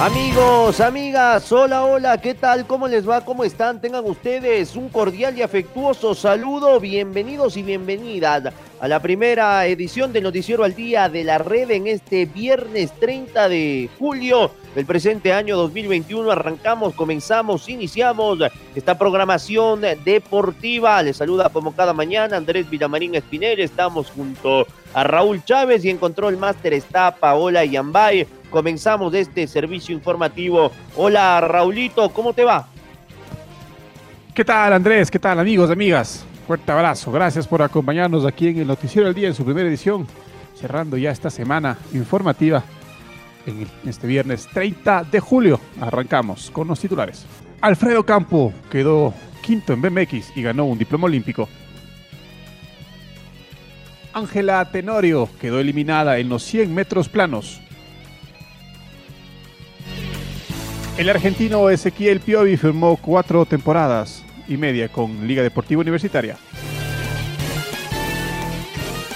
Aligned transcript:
Amigos, 0.00 0.80
amigas, 0.80 1.50
hola, 1.50 1.84
hola, 1.84 2.20
¿qué 2.20 2.32
tal? 2.32 2.68
¿Cómo 2.68 2.86
les 2.86 3.06
va? 3.06 3.24
¿Cómo 3.24 3.42
están? 3.42 3.80
Tengan 3.80 4.04
ustedes 4.04 4.76
un 4.76 4.90
cordial 4.90 5.36
y 5.36 5.42
afectuoso 5.42 6.14
saludo. 6.14 6.78
Bienvenidos 6.78 7.56
y 7.56 7.64
bienvenidas 7.64 8.54
a 8.78 8.86
la 8.86 9.02
primera 9.02 9.66
edición 9.66 10.12
del 10.12 10.22
Noticiero 10.22 10.62
al 10.62 10.76
Día 10.76 11.08
de 11.08 11.24
la 11.24 11.38
Red 11.38 11.72
en 11.72 11.88
este 11.88 12.26
viernes 12.26 12.92
30 13.00 13.48
de 13.48 13.90
julio 13.98 14.52
del 14.76 14.86
presente 14.86 15.32
año 15.32 15.56
2021. 15.56 16.30
Arrancamos, 16.30 16.94
comenzamos, 16.94 17.68
iniciamos 17.68 18.38
esta 18.76 18.96
programación 18.96 19.80
deportiva. 20.04 21.02
Les 21.02 21.16
saluda 21.16 21.48
como 21.48 21.74
cada 21.74 21.92
mañana 21.92 22.36
Andrés 22.36 22.70
Villamarín 22.70 23.16
Espinel. 23.16 23.58
Estamos 23.58 24.12
junto 24.12 24.64
a 24.94 25.02
Raúl 25.02 25.44
Chávez 25.44 25.84
y 25.84 25.90
en 25.90 25.98
control 25.98 26.36
máster 26.36 26.72
está 26.72 27.16
Paola 27.16 27.64
Yambay 27.64 28.37
comenzamos 28.50 29.14
este 29.14 29.46
servicio 29.46 29.94
informativo. 29.94 30.70
Hola 30.96 31.40
Raulito, 31.40 32.08
¿cómo 32.10 32.32
te 32.32 32.44
va? 32.44 32.66
¿Qué 34.34 34.44
tal 34.44 34.72
Andrés? 34.72 35.10
¿Qué 35.10 35.18
tal 35.18 35.38
amigos, 35.38 35.70
amigas? 35.70 36.24
Fuerte 36.46 36.72
abrazo, 36.72 37.12
gracias 37.12 37.46
por 37.46 37.60
acompañarnos 37.60 38.24
aquí 38.24 38.48
en 38.48 38.58
el 38.58 38.66
Noticiero 38.66 39.06
del 39.06 39.14
Día 39.14 39.28
en 39.28 39.34
su 39.34 39.44
primera 39.44 39.68
edición, 39.68 40.06
cerrando 40.54 40.96
ya 40.96 41.10
esta 41.10 41.28
semana 41.28 41.76
informativa 41.92 42.62
en 43.46 43.66
este 43.86 44.06
viernes 44.06 44.46
30 44.52 45.04
de 45.04 45.20
julio. 45.20 45.60
Arrancamos 45.80 46.50
con 46.50 46.68
los 46.68 46.80
titulares. 46.80 47.26
Alfredo 47.60 48.04
Campo 48.04 48.52
quedó 48.70 49.12
quinto 49.42 49.72
en 49.72 49.82
BMX 49.82 50.36
y 50.36 50.42
ganó 50.42 50.64
un 50.64 50.78
diploma 50.78 51.06
olímpico. 51.06 51.48
Ángela 54.12 54.64
Tenorio 54.70 55.28
quedó 55.40 55.60
eliminada 55.60 56.18
en 56.18 56.28
los 56.28 56.42
100 56.44 56.74
metros 56.74 57.08
planos 57.08 57.60
El 60.98 61.08
argentino 61.08 61.70
Ezequiel 61.70 62.18
Piovi 62.18 62.56
firmó 62.56 62.96
cuatro 62.96 63.46
temporadas 63.46 64.24
y 64.48 64.56
media 64.56 64.88
con 64.88 65.28
Liga 65.28 65.44
Deportiva 65.44 65.80
Universitaria. 65.80 66.36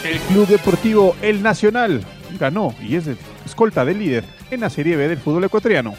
El 0.04 0.20
Club 0.20 0.46
Deportivo 0.46 1.16
El 1.20 1.42
Nacional 1.42 2.04
ganó 2.38 2.72
y 2.80 2.94
es 2.94 3.08
escolta 3.44 3.84
del 3.84 3.98
líder 3.98 4.24
en 4.52 4.60
la 4.60 4.70
Serie 4.70 4.94
B 4.94 5.08
del 5.08 5.18
fútbol 5.18 5.42
ecuatoriano. 5.42 5.94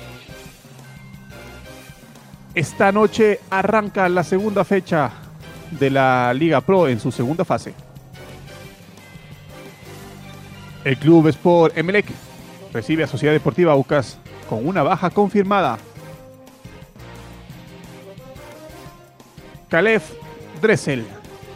Esta 2.55 2.93
noche 2.93 3.41
arranca 3.49 4.07
la 4.07 4.23
segunda 4.23 4.63
fecha 4.63 5.11
de 5.69 5.89
la 5.89 6.33
Liga 6.33 6.61
Pro 6.61 6.87
en 6.87 7.01
su 7.01 7.11
segunda 7.11 7.43
fase. 7.43 7.73
El 10.85 10.95
Club 10.95 11.27
Sport 11.27 11.77
Emelec 11.77 12.05
recibe 12.71 13.03
a 13.03 13.07
Sociedad 13.07 13.33
Deportiva 13.33 13.73
Aucas 13.73 14.17
con 14.53 14.67
una 14.67 14.83
baja 14.83 15.09
confirmada. 15.09 15.79
Caleb 19.67 20.03
Dressel 20.61 21.07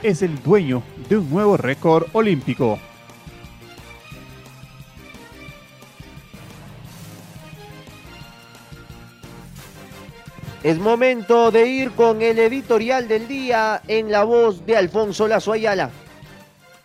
es 0.02 0.24
el 0.24 0.41
dueño 0.41 0.81
de 1.07 1.18
un 1.18 1.30
nuevo 1.30 1.57
récord 1.57 2.07
olímpico. 2.13 2.80
Es 10.63 10.80
momento 10.80 11.52
de 11.52 11.68
ir 11.68 11.91
con 11.91 12.24
el 12.24 12.40
editorial 12.40 13.07
del 13.07 13.28
día 13.28 13.84
en 13.88 14.12
la 14.12 14.24
voz 14.24 14.66
de 14.66 14.75
Alfonso 14.75 15.28
Lazo 15.28 15.52
Ayala. 15.52 15.91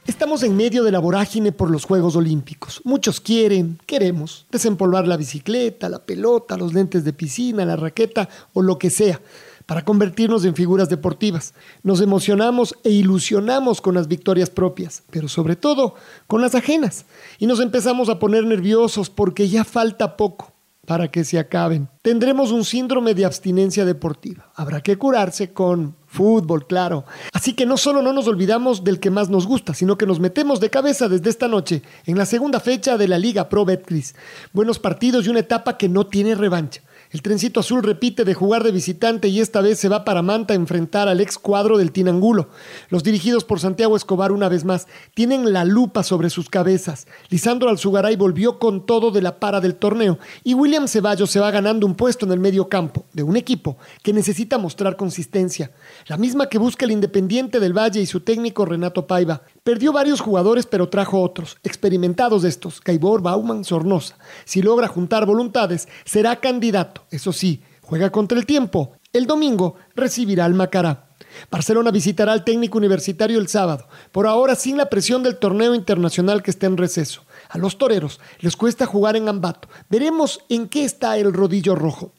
Estamos 0.05 0.43
en 0.43 0.57
medio 0.57 0.83
de 0.83 0.91
la 0.91 0.99
vorágine 0.99 1.53
por 1.53 1.71
los 1.71 1.85
Juegos 1.85 2.17
Olímpicos. 2.17 2.81
Muchos 2.83 3.21
quieren, 3.21 3.79
queremos, 3.87 4.47
desempolvar 4.51 5.07
la 5.07 5.17
bicicleta, 5.17 5.89
la 5.89 6.01
pelota, 6.01 6.57
los 6.57 6.75
lentes 6.75 7.05
de 7.05 7.13
piscina, 7.13 7.65
la 7.65 7.77
raqueta 7.77 8.29
o 8.53 8.63
lo 8.63 8.79
que 8.79 8.91
sea 8.91 9.21
para 9.65 9.85
convertirnos 9.85 10.45
en 10.45 10.57
figuras 10.57 10.89
deportivas. 10.89 11.55
Nos 11.85 12.01
emocionamos 12.01 12.75
e 12.83 12.91
ilusionamos 12.91 13.81
con 13.81 13.95
las 13.95 14.09
victorias 14.09 14.51
propias, 14.51 15.05
pero 15.11 15.29
sobre 15.29 15.55
todo 15.55 15.95
con 16.27 16.43
las 16.43 16.57
ajenas. 16.57 17.05
Y 17.39 17.47
nos 17.47 17.61
empezamos 17.61 18.09
a 18.09 18.19
poner 18.19 18.45
nerviosos 18.45 19.09
porque 19.09 19.49
ya 19.49 19.63
falta 19.63 20.17
poco 20.17 20.53
para 20.85 21.13
que 21.13 21.23
se 21.23 21.39
acaben. 21.39 21.89
Tendremos 22.03 22.51
un 22.51 22.65
síndrome 22.65 23.15
de 23.15 23.25
abstinencia 23.25 23.85
deportiva. 23.85 24.51
Habrá 24.57 24.81
que 24.81 24.99
curarse 24.99 25.53
con 25.53 25.95
fútbol, 26.13 26.67
claro. 26.67 27.05
Así 27.33 27.55
que 27.55 27.65
no 27.65 27.79
solo 27.79 28.03
no 28.03 28.13
nos 28.13 28.29
olvidamos 28.29 28.85
del 28.85 29.01
que 29.01 29.11
más 29.11 29.31
nos 29.31 29.47
gusta, 29.47 29.73
sino 29.73 29.97
que 29.97 30.07
nos 30.07 30.21
metemos 30.21 30.61
de 30.61 30.69
cabeza 30.69 31.09
desde 31.09 31.31
esta 31.31 31.49
noche 31.49 31.83
en 32.05 32.19
la 32.19 32.27
segunda 32.27 32.61
fecha 32.61 32.99
de 32.99 33.09
la 33.09 33.19
Liga 33.19 33.49
Pro 33.49 33.65
Betcris. 33.65 34.15
Buenos 34.53 34.79
partidos 34.79 35.27
y 35.27 35.31
una 35.31 35.41
etapa 35.41 35.79
que 35.79 35.89
no 35.89 36.07
tiene 36.07 36.35
revancha. 36.35 36.83
El 37.13 37.21
trencito 37.21 37.61
azul 37.61 37.83
repite 37.83 38.25
de 38.25 38.33
jugar 38.33 38.65
de 38.65 38.73
visitante 38.73 39.29
y 39.29 39.41
esta 39.41 39.61
vez 39.61 39.79
se 39.79 39.91
va 39.91 40.03
para 40.03 40.23
Manta 40.23 40.55
a 40.55 40.57
enfrentar 40.57 41.09
al 41.09 41.21
ex 41.21 41.37
cuadro 41.37 41.77
del 41.77 41.93
Tinangulo. 41.93 42.49
Los 42.89 43.03
dirigidos 43.03 43.45
por 43.45 43.61
Santiago 43.61 43.97
Escobar 43.97 44.33
una 44.33 44.49
vez 44.49 44.65
más 44.65 44.89
tienen 45.13 45.53
la 45.53 45.67
lupa 45.67 46.05
sobre 46.05 46.31
sus 46.31 46.49
cabezas. 46.49 47.07
Lisandro 47.29 47.69
Alzugaray 47.69 48.17
volvió 48.17 48.59
con 48.59 48.87
todo 48.87 49.11
de 49.11 49.21
la 49.21 49.41
para 49.41 49.61
del 49.61 49.75
torneo 49.75 50.19
y 50.43 50.55
William 50.55 50.89
Ceballos 50.89 51.31
se 51.31 51.39
va 51.39 51.51
ganando 51.51 51.87
un 51.87 51.97
puesto 51.97 52.25
en 52.25 52.33
el 52.33 52.41
medio 52.41 52.71
campo 52.71 53.05
de 53.13 53.23
un 53.23 53.37
equipo 53.37 53.77
que 54.03 54.15
necesita 54.15 54.57
mostrar 54.57 54.97
consistencia, 54.97 55.71
la 56.07 56.17
misma 56.17 56.49
que 56.49 56.57
busca 56.57 56.87
el 56.87 56.93
Independiente 56.93 57.61
del 57.61 57.77
Valle 57.77 58.01
y 58.01 58.07
su 58.07 58.21
técnico 58.21 58.65
Renato 58.65 59.07
Paiva. 59.07 59.43
Perdió 59.65 59.93
varios 59.93 60.21
jugadores 60.21 60.67
pero 60.67 60.89
trajo 60.89 61.23
otros, 61.23 61.57
experimentados 61.63 62.43
estos, 62.43 62.81
Caibor, 62.81 63.23
Bauman, 63.23 63.63
Sornosa. 63.65 64.19
Si 64.45 64.61
logra 64.61 64.89
juntar 64.89 65.25
voluntades, 65.25 65.87
será 66.05 66.41
candidato 66.41 67.05
eso 67.13 67.33
sí, 67.33 67.63
juega 67.81 68.11
contra 68.11 68.37
el 68.39 68.45
tiempo. 68.45 68.95
El 69.13 69.27
domingo 69.27 69.77
recibirá 69.95 70.47
al 70.47 70.55
Macará. 70.55 71.11
Barcelona 71.51 71.93
visitará 71.93 72.33
al 72.33 72.43
técnico 72.43 72.79
universitario 72.79 73.39
el 73.39 73.47
sábado, 73.47 73.87
por 74.11 74.27
ahora 74.27 74.57
sin 74.57 74.77
la 74.77 74.91
presión 74.91 75.23
del 75.23 75.39
torneo 75.39 75.75
internacional 75.77 76.43
que 76.43 76.51
está 76.51 76.67
en 76.67 76.77
receso. 76.77 77.23
A 77.49 77.57
los 77.57 77.79
toreros 77.79 78.19
les 78.41 78.57
cuesta 78.57 78.87
jugar 78.87 79.15
en 79.15 79.29
Ambato. 79.29 79.69
Veremos 79.89 80.41
en 80.49 80.69
qué 80.69 80.85
está 80.85 81.17
el 81.19 81.33
rodillo 81.33 81.77
rojo. 81.77 82.13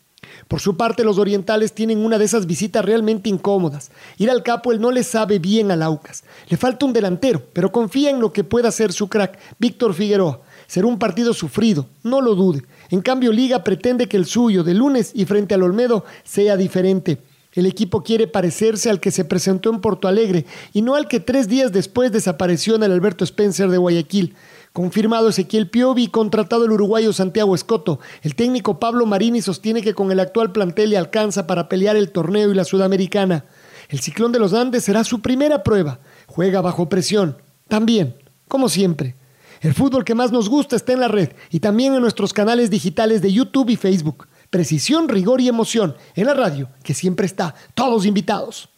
Por 0.47 0.59
su 0.59 0.77
parte, 0.77 1.03
los 1.03 1.17
orientales 1.17 1.73
tienen 1.73 2.05
una 2.05 2.17
de 2.17 2.25
esas 2.25 2.45
visitas 2.45 2.83
realmente 2.83 3.29
incómodas. 3.29 3.91
Ir 4.17 4.29
al 4.29 4.43
capo 4.43 4.71
él 4.71 4.81
no 4.81 4.91
le 4.91 5.03
sabe 5.03 5.39
bien 5.39 5.71
al 5.71 5.83
Aucas. 5.83 6.23
Le 6.49 6.57
falta 6.57 6.85
un 6.85 6.93
delantero, 6.93 7.41
pero 7.53 7.71
confía 7.71 8.09
en 8.09 8.19
lo 8.19 8.33
que 8.33 8.43
pueda 8.43 8.69
hacer 8.69 8.93
su 8.93 9.07
crack, 9.07 9.37
Víctor 9.59 9.93
Figueroa. 9.93 10.41
Será 10.67 10.87
un 10.87 10.99
partido 10.99 11.33
sufrido, 11.33 11.87
no 12.03 12.21
lo 12.21 12.35
dude. 12.35 12.63
En 12.89 13.01
cambio, 13.01 13.31
Liga 13.31 13.63
pretende 13.63 14.07
que 14.07 14.17
el 14.17 14.25
suyo 14.25 14.63
de 14.63 14.73
lunes 14.73 15.11
y 15.13 15.25
frente 15.25 15.53
al 15.53 15.63
Olmedo 15.63 16.05
sea 16.23 16.57
diferente. 16.57 17.19
El 17.53 17.67
equipo 17.67 18.01
quiere 18.01 18.27
parecerse 18.27 18.89
al 18.89 18.99
que 18.99 19.11
se 19.11 19.25
presentó 19.25 19.69
en 19.69 19.79
Porto 19.79 20.07
Alegre 20.07 20.45
y 20.73 20.81
no 20.81 20.95
al 20.95 21.07
que 21.07 21.19
tres 21.19 21.47
días 21.47 21.71
después 21.71 22.11
desapareció 22.11 22.75
en 22.75 22.83
el 22.83 22.91
Alberto 22.91 23.23
Spencer 23.23 23.69
de 23.69 23.77
Guayaquil. 23.77 24.35
Confirmado 24.73 25.29
Ezequiel 25.29 25.69
Piovi, 25.69 26.07
contratado 26.07 26.65
el 26.65 26.71
uruguayo 26.71 27.13
Santiago 27.13 27.53
Escoto. 27.53 27.99
El 28.23 28.33
técnico 28.33 28.79
Pablo 28.79 29.05
Marini 29.05 29.39
sostiene 29.39 29.83
que 29.83 29.93
con 29.93 30.11
el 30.11 30.19
actual 30.19 30.51
plantel 30.51 30.89
le 30.89 30.97
alcanza 30.97 31.45
para 31.45 31.69
pelear 31.69 31.95
el 31.95 32.11
torneo 32.11 32.51
y 32.51 32.55
la 32.55 32.63
sudamericana. 32.65 33.45
El 33.89 33.99
ciclón 33.99 34.31
de 34.31 34.39
los 34.39 34.51
Andes 34.55 34.83
será 34.83 35.03
su 35.03 35.21
primera 35.21 35.61
prueba. 35.61 35.99
Juega 36.25 36.61
bajo 36.61 36.89
presión. 36.89 37.37
También, 37.67 38.15
como 38.47 38.67
siempre, 38.67 39.15
el 39.61 39.75
fútbol 39.75 40.03
que 40.03 40.15
más 40.15 40.31
nos 40.31 40.49
gusta 40.49 40.75
está 40.75 40.91
en 40.91 41.01
la 41.01 41.07
red 41.07 41.33
y 41.51 41.59
también 41.59 41.93
en 41.93 42.01
nuestros 42.01 42.33
canales 42.33 42.71
digitales 42.71 43.21
de 43.21 43.31
YouTube 43.31 43.69
y 43.69 43.75
Facebook. 43.75 44.27
Precisión, 44.49 45.07
rigor 45.07 45.39
y 45.39 45.49
emoción 45.49 45.95
en 46.15 46.25
la 46.25 46.33
radio, 46.33 46.67
que 46.83 46.95
siempre 46.95 47.27
está. 47.27 47.53
Todos 47.75 48.07
invitados. 48.07 48.69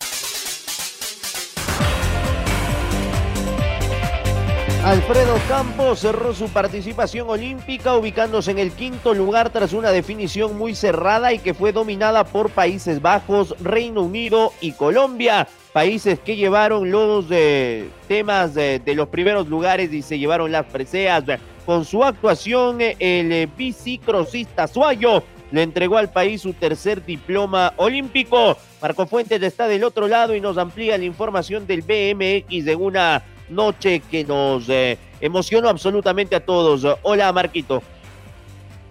Alfredo 4.85 5.39
Campos 5.49 6.01
cerró 6.01 6.31
su 6.35 6.47
participación 6.49 7.27
olímpica 7.27 7.97
ubicándose 7.97 8.51
en 8.51 8.59
el 8.59 8.71
quinto 8.71 9.15
lugar 9.15 9.49
tras 9.49 9.73
una 9.73 9.89
definición 9.89 10.59
muy 10.59 10.75
cerrada 10.75 11.33
y 11.33 11.39
que 11.39 11.55
fue 11.55 11.71
dominada 11.71 12.23
por 12.23 12.51
Países 12.51 13.01
Bajos, 13.01 13.55
Reino 13.59 14.03
Unido 14.03 14.53
y 14.61 14.73
Colombia. 14.73 15.47
Países 15.73 16.19
que 16.19 16.35
llevaron 16.35 16.91
los 16.91 17.25
eh, 17.31 17.89
temas 18.07 18.53
de, 18.53 18.77
de 18.77 18.93
los 18.93 19.07
primeros 19.09 19.47
lugares 19.47 19.91
y 19.91 20.03
se 20.03 20.19
llevaron 20.19 20.51
las 20.51 20.67
preseas. 20.67 21.23
Con 21.65 21.83
su 21.83 22.03
actuación, 22.03 22.79
el 22.79 23.31
eh, 23.31 23.49
bicicrosista 23.57 24.67
Suayo 24.67 25.23
le 25.51 25.63
entregó 25.63 25.97
al 25.97 26.11
país 26.11 26.41
su 26.41 26.53
tercer 26.53 27.03
diploma 27.03 27.73
olímpico. 27.77 28.55
Marco 28.83 29.07
Fuentes 29.07 29.41
está 29.41 29.67
del 29.67 29.83
otro 29.83 30.07
lado 30.07 30.35
y 30.35 30.41
nos 30.41 30.59
amplía 30.59 30.95
la 30.95 31.05
información 31.05 31.65
del 31.65 31.81
BMX 31.81 32.65
de 32.65 32.75
una 32.75 33.23
noche 33.49 34.01
que 34.11 34.23
nos 34.23 34.67
eh, 34.69 34.97
emocionó 35.21 35.69
absolutamente 35.69 36.35
a 36.35 36.45
todos. 36.45 36.85
Hola, 37.03 37.31
Marquito. 37.31 37.81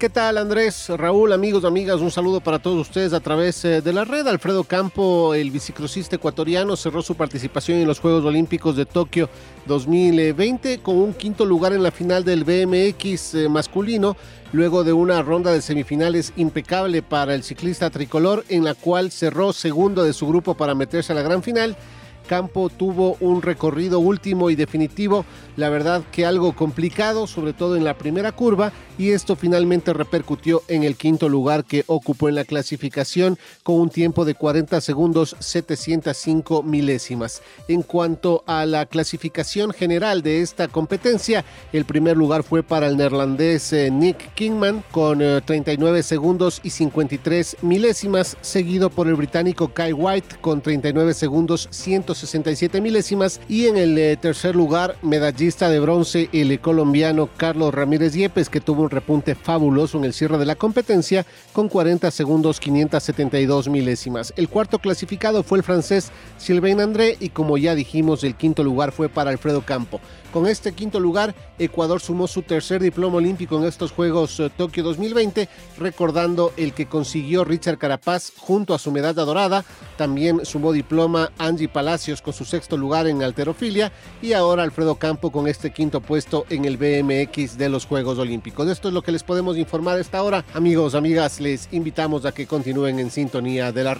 ¿Qué 0.05 0.11
tal 0.11 0.39
Andrés, 0.39 0.89
Raúl, 0.89 1.33
amigos, 1.33 1.65
amigas? 1.65 2.01
Un 2.01 2.11
saludo 2.11 2.41
para 2.41 2.59
todos 2.59 2.89
ustedes 2.89 3.13
a 3.13 3.21
través 3.21 3.65
eh, 3.65 3.81
de 3.81 3.93
la 3.93 4.05
red. 4.05 4.27
Alfredo 4.27 4.65
Campo, 4.65 5.35
el 5.35 5.53
biciclosista 5.53 6.17
ecuatoriano, 6.17 6.77
cerró 6.77 7.01
su 7.01 7.15
participación 7.15 7.79
en 7.79 7.87
los 7.87 8.01
Juegos 8.01 8.25
Olímpicos 8.25 8.75
de 8.77 8.87
Tokio 8.87 9.31
2020 9.67 10.81
con 10.81 10.97
un 10.97 11.15
quinto 11.15 11.47
lugar 11.47 11.73
en 11.73 11.83
la 11.85 11.93
final 11.93 12.25
del 12.25 12.45
BMX 12.45 13.35
eh, 13.35 13.49
masculino, 13.49 14.17
luego 14.53 14.83
de 14.83 14.93
una 14.93 15.23
ronda 15.23 15.53
de 15.53 15.63
semifinales 15.63 16.33
impecable 16.37 17.01
para 17.01 17.35
el 17.35 17.45
ciclista 17.45 17.89
tricolor, 17.89 18.45
en 18.49 18.65
la 18.65 18.75
cual 18.75 19.13
cerró 19.13 19.53
segundo 19.53 20.03
de 20.03 20.13
su 20.13 20.27
grupo 20.27 20.55
para 20.55 20.75
meterse 20.75 21.13
a 21.13 21.15
la 21.15 21.23
gran 21.23 21.43
final 21.43 21.77
Campo 22.25 22.69
tuvo 22.69 23.17
un 23.21 23.43
recorrido 23.43 24.01
último 24.01 24.51
y 24.51 24.57
definitivo, 24.57 25.25
la 25.57 25.69
verdad 25.69 26.03
que 26.11 26.27
algo 26.27 26.55
complicado, 26.55 27.27
sobre 27.27 27.53
todo 27.53 27.77
en 27.77 27.85
la 27.85 27.95
primera 27.95 28.33
curva, 28.33 28.73
y 28.99 29.11
esto 29.11 29.37
finalmente 29.37 29.93
repercutió 29.93 30.63
en 30.69 30.85
el 30.85 30.97
quinto 30.97 31.29
lugar 31.29 31.65
que 31.65 31.85
ocupó 31.87 32.29
en 32.29 32.37
la 32.37 32.45
clasificación 32.45 33.39
con 33.63 33.77
un 33.77 33.91
tiempo 33.91 34.25
de 34.25 34.35
40 34.35 34.81
segundos 34.81 35.37
705 35.39 36.63
milésimas. 36.63 37.43
En 37.69 37.83
cuanto 37.83 38.45
a 38.47 38.67
la 38.67 38.87
clasificación 38.87 39.73
general 39.73 40.23
de 40.23 40.43
esta 40.43 40.69
competencia, 40.69 41.45
el 41.73 41.85
primer 41.85 42.17
lugar 42.17 42.43
fue 42.43 42.63
para 42.63 42.87
el 42.87 42.97
neerlandés 42.97 43.73
eh, 43.73 43.91
Nick 43.91 44.35
Kingman 44.35 44.85
con 44.91 45.19
39 45.19 45.99
eh, 45.99 46.03
segundos 46.03 46.61
y 46.63 46.71
53 46.71 47.59
milésimas, 47.63 48.37
seguido 48.41 48.91
por 48.91 49.09
el 49.09 49.15
británico 49.15 49.69
Kai 49.69 49.93
White 49.93 50.37
con 50.41 50.61
39 50.61 51.15
segundos 51.15 51.69
167 52.15 52.81
milésimas 52.81 53.41
y 53.49 53.67
en 53.67 53.77
el 53.77 53.99
eh, 53.99 54.17
tercer 54.17 54.55
lugar 54.55 54.97
medallista 55.03 55.69
de 55.69 55.81
bronce 55.81 56.29
el 56.33 56.59
colombiano 56.61 57.29
Carlos 57.37 57.75
Ramírez 57.75 58.15
Yepes 58.15 58.49
que 58.49 58.61
tuvo 58.61 58.83
un 58.83 58.91
repunte 58.91 59.35
fabuloso 59.35 59.99
en 59.99 60.05
el 60.05 60.15
cierre 60.15 60.39
de 60.39 60.47
la 60.47 60.55
competencia 60.55 61.27
con 61.53 61.69
40 61.69 62.11
segundos 62.11 62.61
572 62.61 63.69
milésimas. 63.69 64.33
El 64.37 64.49
cuarto 64.49 64.79
clasificado 64.79 65.43
fue 65.43 65.59
el 65.59 65.65
francés 65.65 66.11
Sylvain 66.39 66.81
André 66.81 67.17
y 67.19 67.31
como 67.31 67.59
ya 67.59 67.75
dijimos 67.75 68.23
el 68.25 68.37
quinto 68.37 68.63
lugar 68.63 68.93
fue 68.93 69.09
para 69.09 69.31
Alfredo 69.31 69.63
Campo. 69.63 70.01
Con 70.35 70.49
este 70.49 70.73
quinto 70.73 70.99
lugar, 70.99 71.33
Ecuador 71.61 72.01
sumó 72.01 72.27
su 72.27 72.43
tercer 72.43 72.83
diploma 72.83 73.19
olímpico 73.19 73.57
en 73.57 73.67
estos 73.67 73.93
Juegos 73.93 74.41
eh, 74.41 74.51
Tokio 74.51 74.83
2020, 74.83 75.49
recordando 75.79 76.53
el 76.57 76.73
que 76.73 76.87
consiguió 76.87 77.45
Richard 77.45 77.79
Carapaz 77.79 78.33
junto 78.37 78.75
a 78.75 78.81
su 78.81 78.91
medalla 78.91 79.23
dorada. 79.23 79.65
También 79.97 80.45
sumó 80.45 80.73
diploma 80.73 81.31
Angie 81.39 81.69
Palacios 81.69 82.21
con 82.21 82.35
su 82.35 82.45
sexto 82.45 82.77
lugar 82.77 83.07
en 83.07 83.23
alterofilia 83.23 83.93
y 84.21 84.33
ahora 84.33 84.65
Alfredo 84.65 84.97
Campo 84.97 85.31
con 85.31 85.47
este 85.47 85.71
quinto 85.71 86.01
puesto 86.01 86.47
en 86.51 86.65
el 86.65 86.79
BMX 86.79 87.57
de 87.57 87.69
los 87.69 87.87
Juegos 87.87 88.19
Olímpicos. 88.19 88.67
Esto 88.67 88.89
es 88.89 88.95
lo 88.95 89.03
que 89.03 89.13
les 89.13 89.23
podemos 89.23 89.57
informar 89.57 89.99
a 89.99 90.01
esta 90.01 90.21
hora. 90.21 90.45
Amigos, 90.53 90.97
amigas, 90.97 91.39
les 91.39 91.69
invitamos 91.71 92.25
a 92.25 92.33
que 92.33 92.49
continúen 92.49 92.99
en 92.99 93.13
sintonía 93.13 93.71
de 93.71 93.85
la... 93.85 93.99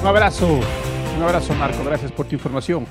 Un 0.00 0.06
abrazo, 0.06 0.48
un 1.18 1.22
abrazo 1.22 1.52
Marco, 1.52 1.84
gracias 1.84 2.10
por 2.12 2.24
tu 2.24 2.34
información. 2.34 2.86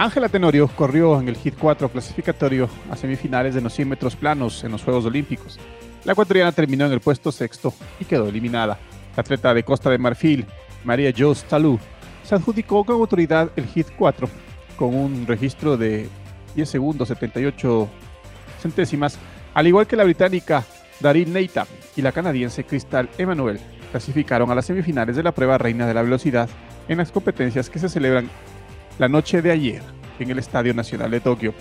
Ángela 0.00 0.28
Tenorio 0.28 0.68
corrió 0.68 1.18
en 1.18 1.28
el 1.28 1.34
Hit 1.34 1.56
4 1.58 1.88
clasificatorio 1.88 2.68
a 2.88 2.94
semifinales 2.94 3.56
de 3.56 3.60
los 3.60 3.74
100 3.74 3.88
metros 3.88 4.14
planos 4.14 4.62
en 4.62 4.70
los 4.70 4.84
Juegos 4.84 5.04
Olímpicos. 5.06 5.58
La 6.04 6.12
ecuatoriana 6.12 6.52
terminó 6.52 6.86
en 6.86 6.92
el 6.92 7.00
puesto 7.00 7.32
sexto 7.32 7.74
y 7.98 8.04
quedó 8.04 8.28
eliminada. 8.28 8.78
La 9.16 9.22
atleta 9.22 9.52
de 9.52 9.64
Costa 9.64 9.90
de 9.90 9.98
Marfil, 9.98 10.46
María 10.84 11.12
Jos 11.16 11.42
Talú, 11.42 11.80
se 12.22 12.36
adjudicó 12.36 12.84
con 12.84 12.94
autoridad 12.94 13.50
el 13.56 13.66
Hit 13.66 13.88
4 13.98 14.28
con 14.76 14.94
un 14.94 15.26
registro 15.26 15.76
de 15.76 16.08
10 16.54 16.68
segundos 16.68 17.08
78 17.08 17.88
centésimas, 18.60 19.18
al 19.52 19.66
igual 19.66 19.88
que 19.88 19.96
la 19.96 20.04
británica 20.04 20.64
Darin 21.00 21.32
Neita 21.32 21.66
y 21.96 22.02
la 22.02 22.12
canadiense 22.12 22.62
Crystal 22.62 23.08
Emanuel 23.18 23.58
clasificaron 23.90 24.48
a 24.52 24.54
las 24.54 24.66
semifinales 24.66 25.16
de 25.16 25.24
la 25.24 25.32
prueba 25.32 25.58
reina 25.58 25.88
de 25.88 25.94
la 25.94 26.02
velocidad 26.02 26.48
en 26.86 26.98
las 26.98 27.10
competencias 27.10 27.68
que 27.68 27.80
se 27.80 27.88
celebran 27.88 28.30
la 28.98 29.08
noche 29.08 29.40
de 29.40 29.50
ayer 29.50 29.82
en 30.18 30.30
el 30.30 30.38
Estadio 30.38 30.74
Nacional 30.74 31.10
de 31.10 31.20
Tokio. 31.20 31.54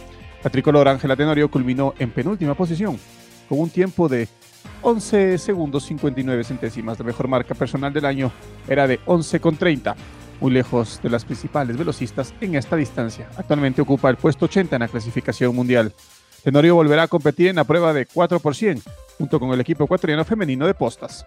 La 0.44 0.50
tricolor 0.50 0.88
Ángela 0.88 1.16
Tenorio 1.16 1.50
culminó 1.50 1.94
en 2.00 2.12
penúltima 2.12 2.56
posición 2.56 3.00
con 3.48 3.60
un 3.60 3.70
tiempo 3.70 4.10
de 4.10 4.28
11 4.82 5.38
segundos 5.38 5.86
59 5.86 6.44
centésimas. 6.44 7.00
La 7.00 7.06
mejor 7.06 7.28
marca 7.28 7.56
personal 7.56 7.94
del 7.94 8.06
año 8.06 8.32
era 8.68 8.88
de 8.88 9.00
11,30, 9.06 9.96
muy 10.42 10.52
lejos 10.52 11.00
de 11.02 11.10
las 11.10 11.26
principales 11.26 11.78
velocistas 11.78 12.34
en 12.42 12.56
esta 12.56 12.76
distancia. 12.76 13.30
Actualmente 13.38 13.82
ocupa 13.82 14.10
el 14.10 14.18
puesto 14.18 14.46
80 14.46 14.76
en 14.76 14.82
la 14.82 14.88
clasificación 14.88 15.56
mundial. 15.56 15.94
Tenorio 16.44 16.76
volverá 16.76 17.04
a 17.04 17.08
competir 17.08 17.48
en 17.48 17.58
la 17.58 17.64
prueba 17.64 17.94
de 17.94 18.06
4 18.06 18.42
junto 19.18 19.40
con 19.40 19.52
el 19.52 19.62
equipo 19.62 19.84
ecuatoriano 19.84 20.24
femenino 20.24 20.66
de 20.66 20.74
postas. 20.74 21.26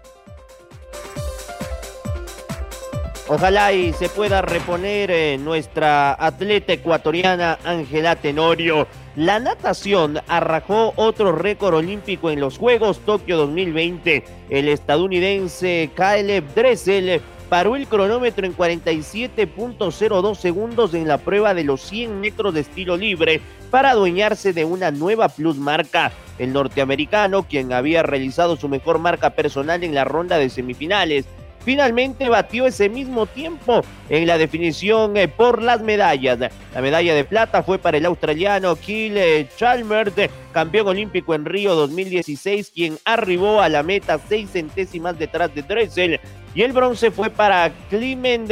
Ojalá 3.33 3.73
y 3.73 3.93
se 3.93 4.09
pueda 4.09 4.43
reponer 4.43 5.09
eh, 5.13 5.39
nuestra 5.39 6.17
atleta 6.19 6.73
ecuatoriana 6.73 7.61
Ángela 7.65 8.17
Tenorio. 8.17 8.89
La 9.15 9.39
natación 9.39 10.19
arrajó 10.27 10.93
otro 10.97 11.31
récord 11.31 11.77
olímpico 11.77 12.33
en 12.33 12.41
los 12.41 12.59
Juegos 12.59 12.99
Tokio 12.99 13.37
2020. 13.37 14.25
El 14.51 14.67
estadounidense 14.67 15.91
Caleb 15.95 16.45
Dressel 16.57 17.23
paró 17.49 17.77
el 17.77 17.87
cronómetro 17.87 18.45
en 18.45 18.57
47.02 18.57 20.35
segundos 20.35 20.93
en 20.95 21.07
la 21.07 21.19
prueba 21.19 21.55
de 21.55 21.63
los 21.63 21.83
100 21.83 22.21
metros 22.21 22.53
de 22.53 22.63
estilo 22.63 22.97
libre 22.97 23.41
para 23.71 23.91
adueñarse 23.91 24.53
de 24.53 24.65
una 24.65 24.91
nueva 24.91 25.29
plus 25.29 25.57
marca. 25.57 26.11
El 26.41 26.53
norteamericano, 26.53 27.45
quien 27.45 27.73
había 27.73 28.03
realizado 28.03 28.57
su 28.57 28.69
mejor 28.69 28.99
marca 28.99 29.31
personal 29.31 29.85
en 29.85 29.95
la 29.95 30.03
ronda 30.03 30.37
de 30.37 30.51
semifinales, 30.51 31.27
finalmente 31.65 32.29
batió 32.29 32.67
ese 32.67 32.89
mismo 32.89 33.27
tiempo 33.27 33.83
en 34.09 34.27
la 34.27 34.39
definición 34.39 35.17
eh, 35.17 35.29
por 35.29 35.63
las 35.63 35.83
medallas. 35.83 36.39
La 36.75 36.81
medalla 36.81 37.15
de 37.15 37.25
plata 37.25 37.63
fue 37.63 37.79
para 37.79 37.97
el 37.97 38.07
australiano 38.07 38.77
Kiel 38.77 39.17
eh, 39.17 39.49
Chalmers, 39.57 40.15
campeón 40.53 40.89
olímpico 40.89 41.35
en 41.35 41.45
Río 41.45 41.75
2016, 41.75 42.73
quien 42.75 42.99
arribó 43.05 43.61
a 43.61 43.69
la 43.69 43.83
meta 43.83 44.19
seis 44.29 44.51
centésimas 44.51 45.19
detrás 45.19 45.55
de 45.55 45.63
Dressel. 45.63 46.21
Y 46.55 46.63
el 46.63 46.73
bronce 46.73 47.11
fue 47.11 47.31
para 47.31 47.71
Clement 47.89 48.51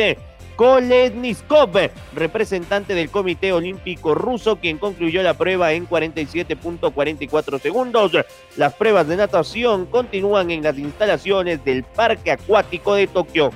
Kolesnikov, 0.58 1.70
representante 2.16 2.92
del 2.92 3.10
Comité 3.10 3.52
Olímpico 3.52 4.12
Ruso, 4.16 4.56
quien 4.56 4.78
concluyó 4.78 5.22
la 5.22 5.34
prueba 5.34 5.72
en 5.72 5.88
47.44 5.88 7.60
segundos. 7.60 8.10
Las 8.56 8.74
pruebas 8.74 9.06
de 9.06 9.16
natación 9.16 9.86
continúan 9.86 10.50
en 10.50 10.64
las 10.64 10.76
instalaciones 10.76 11.64
del 11.64 11.84
Parque 11.84 12.32
Acuático 12.32 12.96
de 12.96 13.06
Tokio. 13.06 13.52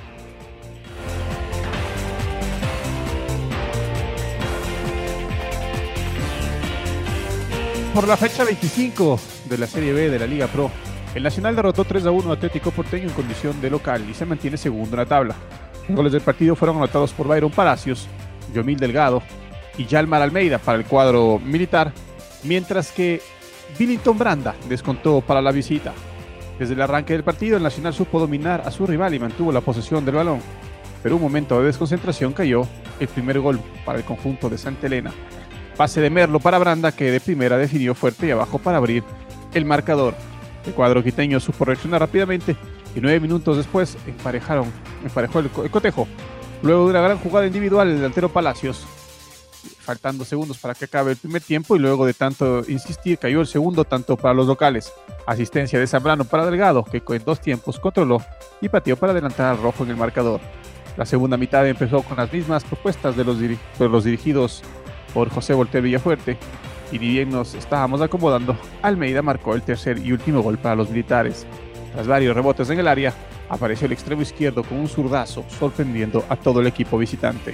Por 7.93 8.07
la 8.07 8.15
fecha 8.15 8.45
25 8.45 9.19
de 9.49 9.57
la 9.57 9.67
Serie 9.67 9.91
B 9.91 10.09
de 10.09 10.19
la 10.19 10.25
Liga 10.25 10.47
Pro, 10.47 10.71
el 11.15 11.23
Nacional 11.23 11.53
derrotó 11.53 11.83
3 11.83 12.05
a 12.05 12.11
1 12.11 12.29
a 12.29 12.33
Atlético 12.35 12.71
Porteño 12.71 13.09
en 13.09 13.13
condición 13.13 13.59
de 13.59 13.69
local 13.69 14.09
y 14.09 14.13
se 14.13 14.25
mantiene 14.25 14.55
segundo 14.55 14.95
en 14.95 14.99
la 14.99 15.05
tabla. 15.05 15.35
Los 15.87 15.97
goles 15.97 16.13
del 16.13 16.21
partido 16.21 16.55
fueron 16.55 16.77
anotados 16.77 17.11
por 17.13 17.27
Byron 17.27 17.51
Palacios, 17.51 18.07
Yomil 18.53 18.79
Delgado 18.79 19.21
y 19.77 19.85
Yalmar 19.85 20.21
Almeida 20.21 20.57
para 20.57 20.77
el 20.77 20.85
cuadro 20.85 21.39
militar, 21.43 21.91
mientras 22.43 22.91
que 22.91 23.21
Billington 23.77 24.17
Branda 24.17 24.55
descontó 24.69 25.21
para 25.21 25.41
la 25.41 25.51
visita. 25.51 25.93
Desde 26.59 26.73
el 26.75 26.81
arranque 26.81 27.13
del 27.13 27.23
partido, 27.23 27.57
el 27.57 27.63
Nacional 27.63 27.93
supo 27.93 28.19
dominar 28.19 28.61
a 28.65 28.71
su 28.71 28.85
rival 28.85 29.13
y 29.13 29.19
mantuvo 29.19 29.51
la 29.51 29.61
posesión 29.61 30.05
del 30.05 30.15
balón, 30.15 30.39
pero 31.01 31.15
un 31.15 31.21
momento 31.21 31.59
de 31.59 31.65
desconcentración 31.65 32.33
cayó 32.33 32.67
el 32.99 33.07
primer 33.07 33.39
gol 33.39 33.59
para 33.83 33.97
el 33.97 34.05
conjunto 34.05 34.49
de 34.49 34.57
Santa 34.57 34.87
Elena. 34.87 35.11
Pase 35.75 35.99
de 35.99 36.11
Merlo 36.11 36.39
para 36.39 36.59
Branda, 36.59 36.91
que 36.91 37.11
de 37.11 37.19
primera 37.19 37.57
definió 37.57 37.95
fuerte 37.95 38.27
y 38.27 38.31
abajo 38.31 38.59
para 38.59 38.77
abrir 38.77 39.03
el 39.53 39.65
marcador. 39.65 40.13
El 40.65 40.73
cuadro 40.73 41.03
quiteño 41.03 41.39
supo 41.39 41.65
reaccionar 41.65 41.99
rápidamente 42.01 42.55
y 42.95 43.01
nueve 43.01 43.19
minutos 43.19 43.57
después 43.57 43.97
emparejaron, 44.07 44.71
emparejó 45.03 45.39
el, 45.39 45.49
cotejo. 45.49 46.07
Luego 46.61 46.85
de 46.85 46.91
una 46.91 47.01
gran 47.01 47.17
jugada 47.17 47.47
individual, 47.47 47.89
el 47.89 47.97
delantero 47.97 48.29
Palacios 48.29 48.85
faltando 49.79 50.23
segundos 50.25 50.57
para 50.57 50.75
que 50.75 50.85
acabe 50.85 51.11
el 51.11 51.17
primer 51.17 51.41
tiempo 51.41 51.75
y 51.75 51.79
luego 51.79 52.05
de 52.05 52.13
tanto 52.13 52.63
insistir 52.67 53.17
cayó 53.17 53.41
el 53.41 53.47
segundo 53.47 53.83
tanto 53.83 54.15
para 54.15 54.33
los 54.33 54.47
locales. 54.47 54.93
Asistencia 55.25 55.79
de 55.79 55.87
Zambrano 55.87 56.25
para 56.25 56.45
Delgado, 56.45 56.83
que 56.85 57.01
en 57.05 57.23
dos 57.23 57.41
tiempos 57.41 57.79
controló 57.79 58.21
y 58.61 58.69
pateó 58.69 58.95
para 58.97 59.11
adelantar 59.11 59.51
al 59.51 59.61
rojo 59.61 59.83
en 59.83 59.91
el 59.91 59.97
marcador. 59.97 60.39
La 60.97 61.05
segunda 61.05 61.37
mitad 61.37 61.67
empezó 61.67 62.01
con 62.01 62.17
las 62.17 62.31
mismas 62.31 62.63
propuestas 62.63 63.15
de 63.15 63.23
los, 63.23 63.37
los 63.79 64.03
dirigidos 64.03 64.61
por 65.13 65.29
José 65.29 65.53
Voltaire 65.53 65.85
Villafuerte, 65.85 66.37
y 66.91 66.99
ni 66.99 67.09
bien 67.09 67.29
nos 67.29 67.55
estábamos 67.55 68.01
acomodando, 68.01 68.55
Almeida 68.83 69.21
marcó 69.21 69.55
el 69.55 69.63
tercer 69.63 69.97
y 69.97 70.11
último 70.11 70.41
gol 70.41 70.59
para 70.59 70.75
los 70.75 70.89
militares. 70.89 71.47
Tras 71.93 72.07
varios 72.07 72.35
rebotes 72.35 72.69
en 72.71 72.79
el 72.79 72.87
área, 72.87 73.13
apareció 73.49 73.85
el 73.85 73.91
extremo 73.91 74.23
izquierdo 74.23 74.63
con 74.63 74.79
un 74.79 74.87
zurdazo, 74.87 75.45
sorprendiendo 75.47 76.25
a 76.27 76.35
todo 76.35 76.59
el 76.59 76.67
equipo 76.67 76.97
visitante. 76.97 77.53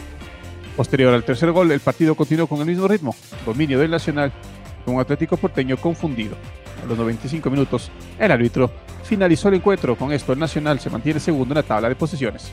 Posterior 0.77 1.13
al 1.13 1.25
tercer 1.25 1.51
gol, 1.51 1.72
el 1.72 1.81
partido 1.81 2.15
continuó 2.15 2.48
con 2.48 2.60
el 2.62 2.65
mismo 2.65 2.88
ritmo, 2.88 3.13
dominio 3.46 3.79
del 3.79 3.91
Nacional, 3.91 4.31
con 4.86 4.96
un 4.96 5.01
Atlético 5.01 5.36
porteño 5.36 5.75
confundido. 5.75 6.38
A 6.81 6.86
los 6.88 6.98
95 6.98 7.50
minutos, 7.50 7.91
el 8.17 8.31
árbitro 8.31 8.72
finalizó 9.03 9.50
el 9.50 9.55
encuentro. 9.55 9.98
Con 9.98 10.13
esto, 10.13 10.31
el 10.31 10.39
Nacional 10.39 10.79
se 10.79 10.89
mantiene 10.89 11.19
segundo 11.19 11.53
en 11.53 11.58
la 11.58 11.63
tabla 11.63 11.89
de 11.89 11.96
posiciones. 11.96 12.50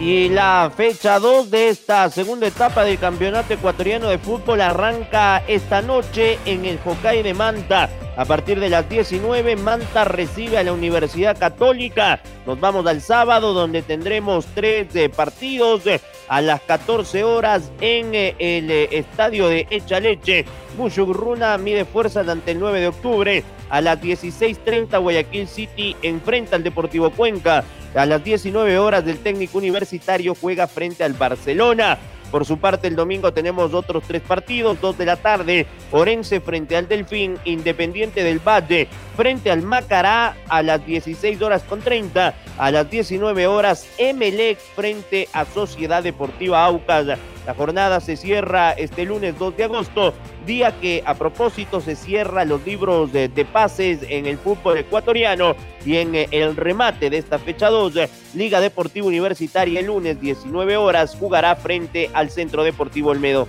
Y 0.00 0.30
la 0.30 0.72
fecha 0.74 1.18
2 1.18 1.50
de 1.50 1.68
esta 1.68 2.08
segunda 2.08 2.46
etapa 2.46 2.84
del 2.84 2.98
Campeonato 2.98 3.52
Ecuatoriano 3.52 4.08
de 4.08 4.16
Fútbol 4.16 4.62
arranca 4.62 5.42
esta 5.46 5.82
noche 5.82 6.38
en 6.46 6.64
el 6.64 6.78
Hokkaido 6.82 7.24
de 7.24 7.34
Manta. 7.34 7.90
A 8.16 8.24
partir 8.24 8.58
de 8.60 8.70
las 8.70 8.88
19, 8.88 9.56
Manta 9.56 10.04
recibe 10.04 10.56
a 10.56 10.62
la 10.62 10.72
Universidad 10.72 11.38
Católica. 11.38 12.22
Nos 12.46 12.58
vamos 12.58 12.86
al 12.86 13.02
sábado 13.02 13.52
donde 13.52 13.82
tendremos 13.82 14.46
tres 14.54 14.96
eh, 14.96 15.10
partidos 15.10 15.86
eh, 15.86 16.00
a 16.28 16.40
las 16.40 16.62
14 16.62 17.22
horas 17.22 17.70
en 17.82 18.14
eh, 18.14 18.34
el 18.38 18.70
estadio 18.70 19.48
de 19.48 19.66
Echaleche. 19.68 20.46
Mushugruna 20.78 21.58
mide 21.58 21.84
fuerzas 21.84 22.26
ante 22.26 22.52
el 22.52 22.60
9 22.60 22.80
de 22.80 22.88
octubre. 22.88 23.44
A 23.68 23.82
las 23.82 24.00
16.30 24.00 24.98
Guayaquil 24.98 25.46
City 25.46 25.94
enfrenta 26.02 26.56
al 26.56 26.64
Deportivo 26.64 27.10
Cuenca. 27.10 27.64
A 27.94 28.06
las 28.06 28.22
19 28.22 28.78
horas 28.78 29.04
del 29.04 29.18
técnico 29.18 29.58
universitario 29.58 30.34
juega 30.34 30.68
frente 30.68 31.02
al 31.02 31.14
Barcelona. 31.14 31.98
Por 32.30 32.44
su 32.44 32.58
parte, 32.58 32.86
el 32.86 32.94
domingo 32.94 33.32
tenemos 33.32 33.74
otros 33.74 34.04
tres 34.06 34.22
partidos, 34.22 34.80
dos 34.80 34.96
de 34.96 35.04
la 35.04 35.16
tarde, 35.16 35.66
Orense 35.90 36.40
frente 36.40 36.76
al 36.76 36.86
Delfín, 36.86 37.36
Independiente 37.44 38.22
del 38.22 38.38
Valle 38.38 38.86
frente 39.16 39.50
al 39.50 39.62
Macará 39.62 40.36
a 40.48 40.62
las 40.62 40.86
16 40.86 41.42
horas 41.42 41.62
con 41.64 41.80
30, 41.80 42.34
a 42.56 42.70
las 42.70 42.88
19 42.88 43.48
horas 43.48 43.86
Emelec 43.98 44.58
frente 44.58 45.28
a 45.32 45.44
Sociedad 45.44 46.02
Deportiva 46.02 46.64
Aucas. 46.64 47.18
La 47.46 47.54
jornada 47.54 48.00
se 48.00 48.16
cierra 48.16 48.72
este 48.72 49.04
lunes 49.04 49.38
2 49.38 49.56
de 49.56 49.64
agosto, 49.64 50.14
día 50.46 50.78
que 50.78 51.02
a 51.06 51.14
propósito 51.14 51.80
se 51.80 51.96
cierra 51.96 52.44
los 52.44 52.64
libros 52.66 53.12
de, 53.12 53.28
pases 53.50 54.00
en 54.08 54.26
el 54.26 54.36
fútbol 54.36 54.78
ecuatoriano 54.78 55.56
y 55.84 55.96
en 55.96 56.14
eh, 56.14 56.28
el 56.32 56.54
remate 56.54 57.08
de 57.08 57.16
esta 57.16 57.38
fecha 57.38 57.70
2, 57.70 57.94
Liga 58.34 58.60
Deportiva 58.60 59.06
Universitaria 59.06 59.80
el 59.80 59.86
lunes 59.86 60.20
19 60.20 60.76
horas 60.76 61.16
jugará 61.18 61.56
frente 61.56 62.10
al 62.12 62.30
Centro 62.30 62.62
Deportivo 62.62 63.10
Olmedo. 63.10 63.48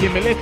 Y 0.00 0.06
Emelec, 0.06 0.36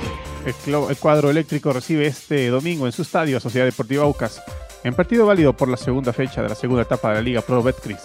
el 0.89 0.97
cuadro 0.97 1.29
eléctrico 1.29 1.71
recibe 1.71 2.07
este 2.07 2.49
domingo 2.49 2.85
en 2.85 2.91
su 2.91 3.03
estadio 3.03 3.37
a 3.37 3.39
Sociedad 3.39 3.65
Deportiva 3.65 4.03
Aucas 4.03 4.41
en 4.83 4.93
partido 4.93 5.25
válido 5.25 5.53
por 5.53 5.69
la 5.69 5.77
segunda 5.77 6.11
fecha 6.11 6.41
de 6.41 6.49
la 6.49 6.55
segunda 6.55 6.83
etapa 6.83 7.09
de 7.09 7.15
la 7.15 7.21
Liga 7.21 7.41
Pro 7.41 7.63
Betcris. 7.63 8.01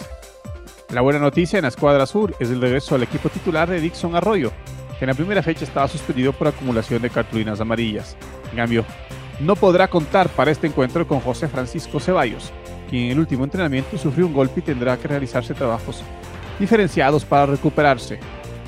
La 0.91 1.01
buena 1.01 1.19
noticia 1.19 1.57
en 1.57 1.63
la 1.63 1.69
escuadra 1.69 2.03
azul 2.03 2.33
es 2.39 2.49
el 2.49 2.61
regreso 2.61 2.95
al 2.95 3.03
equipo 3.03 3.29
titular 3.29 3.69
de 3.69 3.81
Dixon 3.81 4.15
Arroyo, 4.15 4.51
que 4.97 5.05
en 5.05 5.09
la 5.09 5.13
primera 5.13 5.43
fecha 5.43 5.65
estaba 5.65 5.87
suspendido 5.87 6.33
por 6.33 6.47
acumulación 6.47 7.01
de 7.01 7.09
cartulinas 7.09 7.59
amarillas. 7.61 8.15
En 8.51 8.57
cambio, 8.57 8.85
no 9.39 9.55
podrá 9.55 9.87
contar 9.87 10.29
para 10.29 10.51
este 10.51 10.67
encuentro 10.67 11.07
con 11.07 11.19
José 11.19 11.47
Francisco 11.47 11.99
Ceballos, 11.99 12.51
quien 12.89 13.05
en 13.05 13.11
el 13.11 13.19
último 13.19 13.43
entrenamiento 13.43 13.97
sufrió 13.97 14.25
un 14.25 14.33
golpe 14.33 14.61
y 14.61 14.63
tendrá 14.63 14.97
que 14.97 15.07
realizarse 15.07 15.53
trabajos 15.53 16.03
diferenciados 16.59 17.23
para 17.25 17.45
recuperarse. 17.45 18.19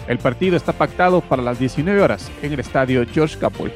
El 0.08 0.18
partido 0.18 0.58
está 0.58 0.74
pactado 0.74 1.22
para 1.22 1.42
las 1.42 1.60
19 1.60 2.02
horas 2.02 2.32
en 2.42 2.54
el 2.54 2.60
estadio 2.60 3.06
George 3.12 3.38
Capol. 3.38 3.72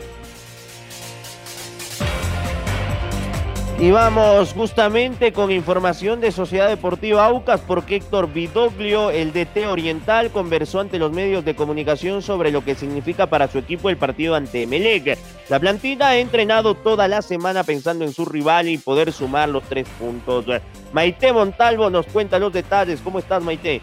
Y 3.78 3.92
vamos 3.92 4.54
justamente 4.54 5.34
con 5.34 5.52
información 5.52 6.22
de 6.22 6.32
Sociedad 6.32 6.70
Deportiva 6.70 7.26
Aucas 7.26 7.60
porque 7.60 7.98
Héctor 7.98 8.32
Vidoglio, 8.32 9.12
el 9.12 9.34
DT 9.34 9.68
Oriental, 9.68 10.32
conversó 10.32 10.80
ante 10.80 10.98
los 10.98 11.12
medios 11.12 11.44
de 11.44 11.58
comunicación 11.58 12.22
sobre 12.22 12.52
lo 12.52 12.64
que 12.64 12.76
significa 12.76 13.28
para 13.28 13.50
su 13.50 13.58
equipo 13.58 13.90
el 13.90 13.98
partido 13.98 14.34
ante 14.34 14.66
Melec. 14.66 15.18
La 15.50 15.60
plantilla 15.60 16.08
ha 16.08 16.18
entrenado 16.18 16.74
toda 16.76 17.10
la 17.10 17.22
semana 17.22 17.66
pensando 17.66 18.06
en 18.06 18.14
su 18.14 18.24
rival 18.24 18.70
y 18.70 18.78
poder 18.78 19.12
sumar 19.12 19.50
los 19.50 19.64
tres 19.64 19.88
puntos. 20.00 20.46
Maite 20.94 21.34
Montalvo 21.34 21.90
nos 21.90 22.06
cuenta 22.06 22.40
los 22.40 22.54
detalles. 22.54 23.02
¿Cómo 23.02 23.20
estás, 23.20 23.44
Maite? 23.44 23.82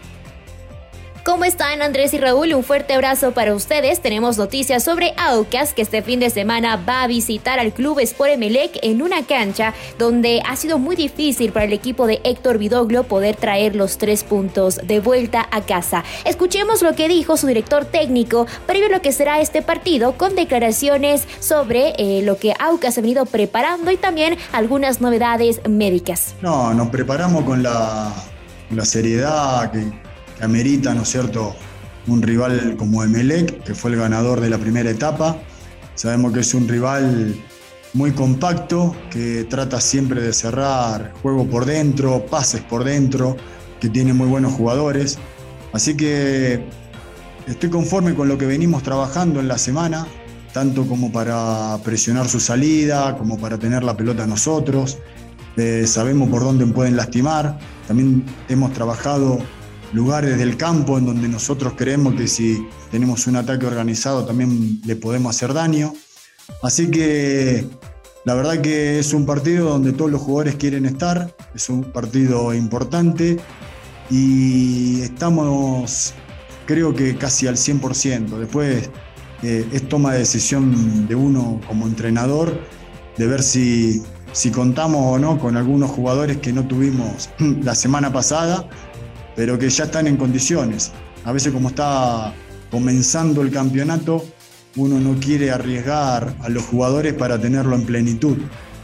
¿Cómo 1.23 1.45
están 1.45 1.81
Andrés 1.81 2.13
y 2.13 2.17
Raúl? 2.17 2.53
Un 2.53 2.65
fuerte 2.65 2.93
abrazo 2.93 3.31
para 3.31 3.55
ustedes. 3.55 4.01
Tenemos 4.01 4.37
noticias 4.37 4.83
sobre 4.83 5.13
Aucas 5.15 5.73
que 5.73 5.81
este 5.81 6.01
fin 6.01 6.19
de 6.19 6.29
semana 6.29 6.75
va 6.75 7.01
a 7.01 7.07
visitar 7.07 7.59
al 7.59 7.71
club 7.71 7.99
Sport 7.99 8.31
Emelec 8.31 8.77
en 8.81 9.01
una 9.01 9.25
cancha 9.25 9.73
donde 9.97 10.41
ha 10.45 10.57
sido 10.57 10.79
muy 10.79 10.97
difícil 10.97 11.53
para 11.53 11.63
el 11.63 11.71
equipo 11.71 12.07
de 12.07 12.19
Héctor 12.25 12.57
Vidoglio 12.57 13.05
poder 13.05 13.37
traer 13.37 13.73
los 13.73 13.97
tres 13.97 14.25
puntos 14.25 14.81
de 14.83 14.99
vuelta 14.99 15.47
a 15.49 15.61
casa. 15.61 16.03
Escuchemos 16.25 16.81
lo 16.81 16.93
que 16.93 17.07
dijo 17.07 17.37
su 17.37 17.47
director 17.47 17.85
técnico 17.85 18.45
previo 18.67 18.87
a 18.87 18.91
lo 18.91 19.01
que 19.01 19.13
será 19.13 19.39
este 19.39 19.61
partido 19.61 20.17
con 20.17 20.35
declaraciones 20.35 21.25
sobre 21.39 21.93
eh, 21.99 22.21
lo 22.23 22.35
que 22.35 22.53
Aucas 22.59 22.97
ha 22.97 23.01
venido 23.01 23.25
preparando 23.25 23.91
y 23.91 23.95
también 23.95 24.37
algunas 24.51 24.99
novedades 24.99 25.61
médicas. 25.69 26.35
No, 26.41 26.73
nos 26.73 26.89
preparamos 26.89 27.45
con 27.45 27.63
la, 27.63 28.13
la 28.71 28.83
seriedad 28.83 29.71
que 29.71 30.02
que 30.43 30.45
amerita, 30.45 30.93
¿no 30.93 31.03
es 31.03 31.09
cierto?, 31.09 31.55
un 32.05 32.21
rival 32.21 32.75
como 32.77 33.01
Emelec, 33.01 33.63
que 33.63 33.73
fue 33.73 33.91
el 33.91 33.97
ganador 33.97 34.41
de 34.41 34.49
la 34.49 34.57
primera 34.57 34.89
etapa. 34.89 35.37
Sabemos 35.95 36.33
que 36.33 36.41
es 36.41 36.53
un 36.53 36.67
rival 36.67 37.33
muy 37.93 38.11
compacto, 38.11 38.93
que 39.09 39.45
trata 39.49 39.79
siempre 39.79 40.21
de 40.21 40.33
cerrar 40.33 41.13
juego 41.21 41.45
por 41.45 41.63
dentro, 41.65 42.25
pases 42.25 42.59
por 42.59 42.83
dentro, 42.83 43.37
que 43.79 43.87
tiene 43.87 44.11
muy 44.11 44.27
buenos 44.27 44.51
jugadores. 44.51 45.17
Así 45.71 45.95
que 45.95 46.65
estoy 47.47 47.69
conforme 47.69 48.13
con 48.13 48.27
lo 48.27 48.37
que 48.37 48.45
venimos 48.45 48.83
trabajando 48.83 49.39
en 49.39 49.47
la 49.47 49.57
semana, 49.57 50.05
tanto 50.51 50.85
como 50.85 51.09
para 51.09 51.77
presionar 51.85 52.27
su 52.27 52.41
salida, 52.41 53.15
como 53.17 53.37
para 53.37 53.57
tener 53.57 53.81
la 53.83 53.95
pelota 53.95 54.27
nosotros. 54.27 54.97
Eh, 55.55 55.85
sabemos 55.87 56.27
por 56.27 56.41
dónde 56.41 56.65
pueden 56.65 56.97
lastimar. 56.97 57.57
También 57.87 58.25
hemos 58.49 58.73
trabajado 58.73 59.39
lugares 59.93 60.37
del 60.37 60.57
campo 60.57 60.97
en 60.97 61.05
donde 61.05 61.27
nosotros 61.27 61.73
creemos 61.77 62.15
que 62.15 62.27
si 62.27 62.67
tenemos 62.91 63.27
un 63.27 63.35
ataque 63.35 63.65
organizado 63.65 64.25
también 64.25 64.81
le 64.85 64.95
podemos 64.95 65.35
hacer 65.35 65.53
daño. 65.53 65.93
Así 66.61 66.89
que 66.89 67.65
la 68.25 68.33
verdad 68.33 68.59
que 68.61 68.99
es 68.99 69.13
un 69.13 69.25
partido 69.25 69.69
donde 69.69 69.93
todos 69.93 70.11
los 70.11 70.21
jugadores 70.21 70.55
quieren 70.55 70.85
estar, 70.85 71.35
es 71.53 71.69
un 71.69 71.83
partido 71.83 72.53
importante 72.53 73.37
y 74.09 75.01
estamos 75.01 76.13
creo 76.65 76.93
que 76.93 77.15
casi 77.17 77.47
al 77.47 77.55
100%. 77.55 78.37
Después 78.37 78.89
eh, 79.43 79.67
es 79.71 79.89
toma 79.89 80.13
de 80.13 80.19
decisión 80.19 81.07
de 81.07 81.15
uno 81.15 81.59
como 81.67 81.85
entrenador 81.85 82.57
de 83.17 83.27
ver 83.27 83.43
si, 83.43 84.01
si 84.31 84.49
contamos 84.49 85.01
o 85.05 85.19
no 85.19 85.37
con 85.37 85.57
algunos 85.57 85.91
jugadores 85.91 86.37
que 86.37 86.51
no 86.51 86.65
tuvimos 86.65 87.29
la 87.39 87.75
semana 87.75 88.11
pasada 88.11 88.67
pero 89.35 89.57
que 89.57 89.69
ya 89.69 89.85
están 89.85 90.07
en 90.07 90.17
condiciones. 90.17 90.91
A 91.25 91.31
veces 91.31 91.53
como 91.53 91.69
está 91.69 92.33
comenzando 92.71 93.41
el 93.41 93.51
campeonato, 93.51 94.25
uno 94.75 94.99
no 94.99 95.19
quiere 95.19 95.51
arriesgar 95.51 96.35
a 96.41 96.49
los 96.49 96.63
jugadores 96.63 97.13
para 97.13 97.39
tenerlo 97.39 97.75
en 97.75 97.85
plenitud. 97.85 98.37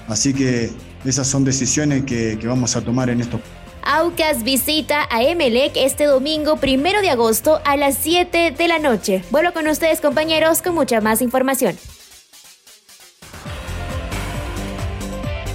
Así 0.07 0.33
que 0.33 0.71
esas 1.05 1.27
son 1.27 1.43
decisiones 1.43 2.03
que, 2.03 2.37
vamos 2.43 2.75
a 2.75 2.81
tomar 2.81 3.09
en 3.09 3.21
estos 3.21 3.41
Aucas 3.81 4.43
visita 4.43 5.07
a 5.09 5.23
Emelec 5.23 5.71
este 5.75 6.03
domingo 6.03 6.57
primero 6.57 7.01
de 7.01 7.09
agosto 7.09 7.61
a 7.65 7.77
las 7.77 7.95
7 7.95 8.51
de 8.51 8.67
la 8.67 8.77
noche. 8.77 9.23
Vuelvo 9.31 9.53
con 9.53 9.67
ustedes 9.67 10.01
compañeros 10.01 10.61
con 10.61 10.75
mucha 10.75 11.01
más 11.01 11.21
información. 11.21 11.75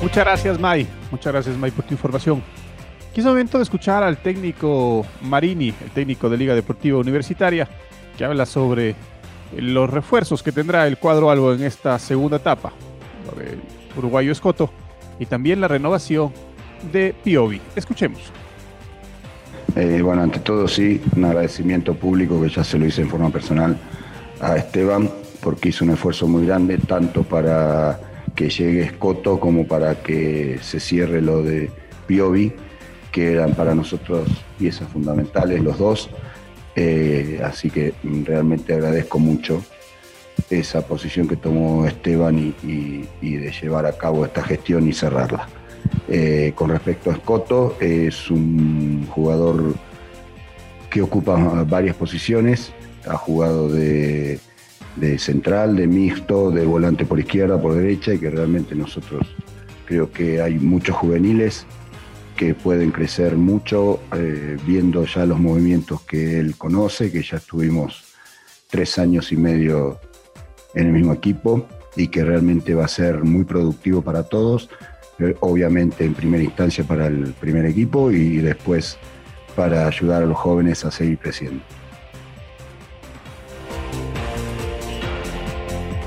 Muchas 0.03 0.25
gracias 0.25 0.59
May, 0.59 0.89
muchas 1.11 1.33
gracias 1.33 1.57
May 1.57 1.71
por 1.71 1.85
tu 1.85 1.95
información. 1.95 2.43
Aquí 3.15 3.21
es 3.21 3.27
momento 3.27 3.59
de 3.59 3.63
escuchar 3.63 4.03
al 4.03 4.17
técnico 4.17 5.07
Marini, 5.23 5.69
el 5.69 5.91
técnico 5.93 6.29
de 6.29 6.37
Liga 6.37 6.53
Deportiva 6.53 6.99
Universitaria, 6.99 7.69
que 8.19 8.25
habla 8.25 8.45
sobre 8.45 8.97
los 9.57 9.89
refuerzos 9.89 10.43
que 10.43 10.51
tendrá 10.51 10.85
el 10.89 10.99
cuadro 10.99 11.31
albo 11.31 11.53
en 11.53 11.63
esta 11.63 11.97
segunda 12.01 12.39
etapa. 12.39 12.73
El 13.39 13.61
uruguayo 13.97 14.33
Escoto 14.33 14.69
y 15.21 15.27
también 15.27 15.61
la 15.61 15.69
renovación 15.69 16.33
de 16.91 17.15
Piovi. 17.23 17.61
Escuchemos. 17.77 18.33
Eh, 19.77 20.03
bueno, 20.03 20.23
ante 20.23 20.41
todo 20.41 20.67
sí, 20.67 21.01
un 21.15 21.25
agradecimiento 21.25 21.95
público 21.95 22.43
que 22.43 22.49
ya 22.49 22.65
se 22.65 22.81
lo 22.81 22.85
hice 22.85 23.03
en 23.03 23.11
forma 23.11 23.31
personal 23.31 23.79
a 24.41 24.57
Esteban, 24.57 25.09
porque 25.41 25.69
hizo 25.69 25.85
un 25.85 25.93
esfuerzo 25.93 26.27
muy 26.27 26.47
grande, 26.47 26.79
tanto 26.79 27.23
para 27.23 28.01
que 28.35 28.51
llegue 28.51 28.83
Escoto 28.83 29.39
como 29.39 29.69
para 29.69 30.03
que 30.03 30.59
se 30.63 30.81
cierre 30.81 31.23
lo 31.23 31.45
de 31.45 31.71
Piovi, 32.09 32.53
que 33.15 33.31
eran 33.31 33.55
para 33.55 33.77
nosotros 33.77 34.29
piezas 34.59 34.89
fundamentales 34.89 35.63
los 35.63 35.79
dos. 35.79 36.11
Eh, 36.75 37.41
así 37.45 37.71
que 37.71 37.95
realmente 38.25 38.75
agradezco 38.75 39.21
mucho 39.21 39.63
esa 40.51 40.85
posición 40.85 41.29
que 41.29 41.37
tomó 41.37 41.87
Esteban 41.87 42.53
y, 42.65 43.07
de 43.23 43.53
llevar 43.53 43.87
a 43.87 43.93
cabo 43.93 44.25
esta 44.25 44.43
gestión 44.43 44.89
y 44.89 44.93
cerrarla. 44.93 45.49
Eh, 46.09 46.53
con 46.57 46.71
respecto 46.71 47.11
a 47.11 47.15
Escoto, 47.15 47.77
es 47.79 48.33
un 48.33 49.07
jugador 49.09 49.75
que 50.91 51.01
ocupa 51.01 51.37
varias 51.63 51.95
posiciones, 51.95 52.73
ha 53.07 53.17
jugado 53.17 53.69
de, 53.69 54.41
central, 55.19 55.77
de 55.77 55.87
mixto, 55.87 56.51
de 56.51 56.67
volante 56.67 57.05
por 57.05 57.21
izquierda, 57.21 57.63
por 57.63 57.75
derecha 57.75 58.13
y 58.13 58.19
que 58.19 58.31
realmente 58.31 58.75
nosotros 58.75 59.25
creo 59.85 60.11
que 60.11 60.43
hay 60.43 60.55
muchos 60.55 60.97
juveniles 60.97 61.65
que 62.37 62.55
pueden 62.55 62.91
crecer 62.91 63.37
mucho 63.37 64.01
eh, 64.15 64.57
viendo 64.67 65.05
ya 65.05 65.25
los 65.25 65.39
movimientos 65.39 66.03
que 66.03 66.39
él 66.39 66.57
conoce, 66.57 67.11
que 67.13 67.23
ya 67.23 67.37
estuvimos 67.37 68.05
tres 68.69 68.99
años 68.99 69.31
y 69.33 69.37
medio 69.37 70.01
en 70.75 70.89
el 70.89 70.93
mismo 70.93 71.13
equipo 71.13 71.67
y 71.97 72.09
que 72.09 72.25
realmente 72.25 72.75
va 72.75 72.87
a 72.87 72.89
ser 72.89 73.23
muy 73.23 73.45
productivo 73.45 74.03
para 74.03 74.25
todos, 74.25 74.69
eh, 75.21 75.37
obviamente 75.41 76.05
en 76.05 76.15
primera 76.15 76.43
instancia 76.43 76.83
para 76.85 77.07
el 77.07 77.33
primer 77.35 77.67
equipo 77.67 78.11
y 78.11 78.39
después 78.39 78.99
para 79.55 79.87
ayudar 79.87 80.25
a 80.25 80.27
los 80.27 80.37
jóvenes 80.37 80.85
a 80.85 80.91
seguir 80.91 81.19
creciendo. 81.19 81.63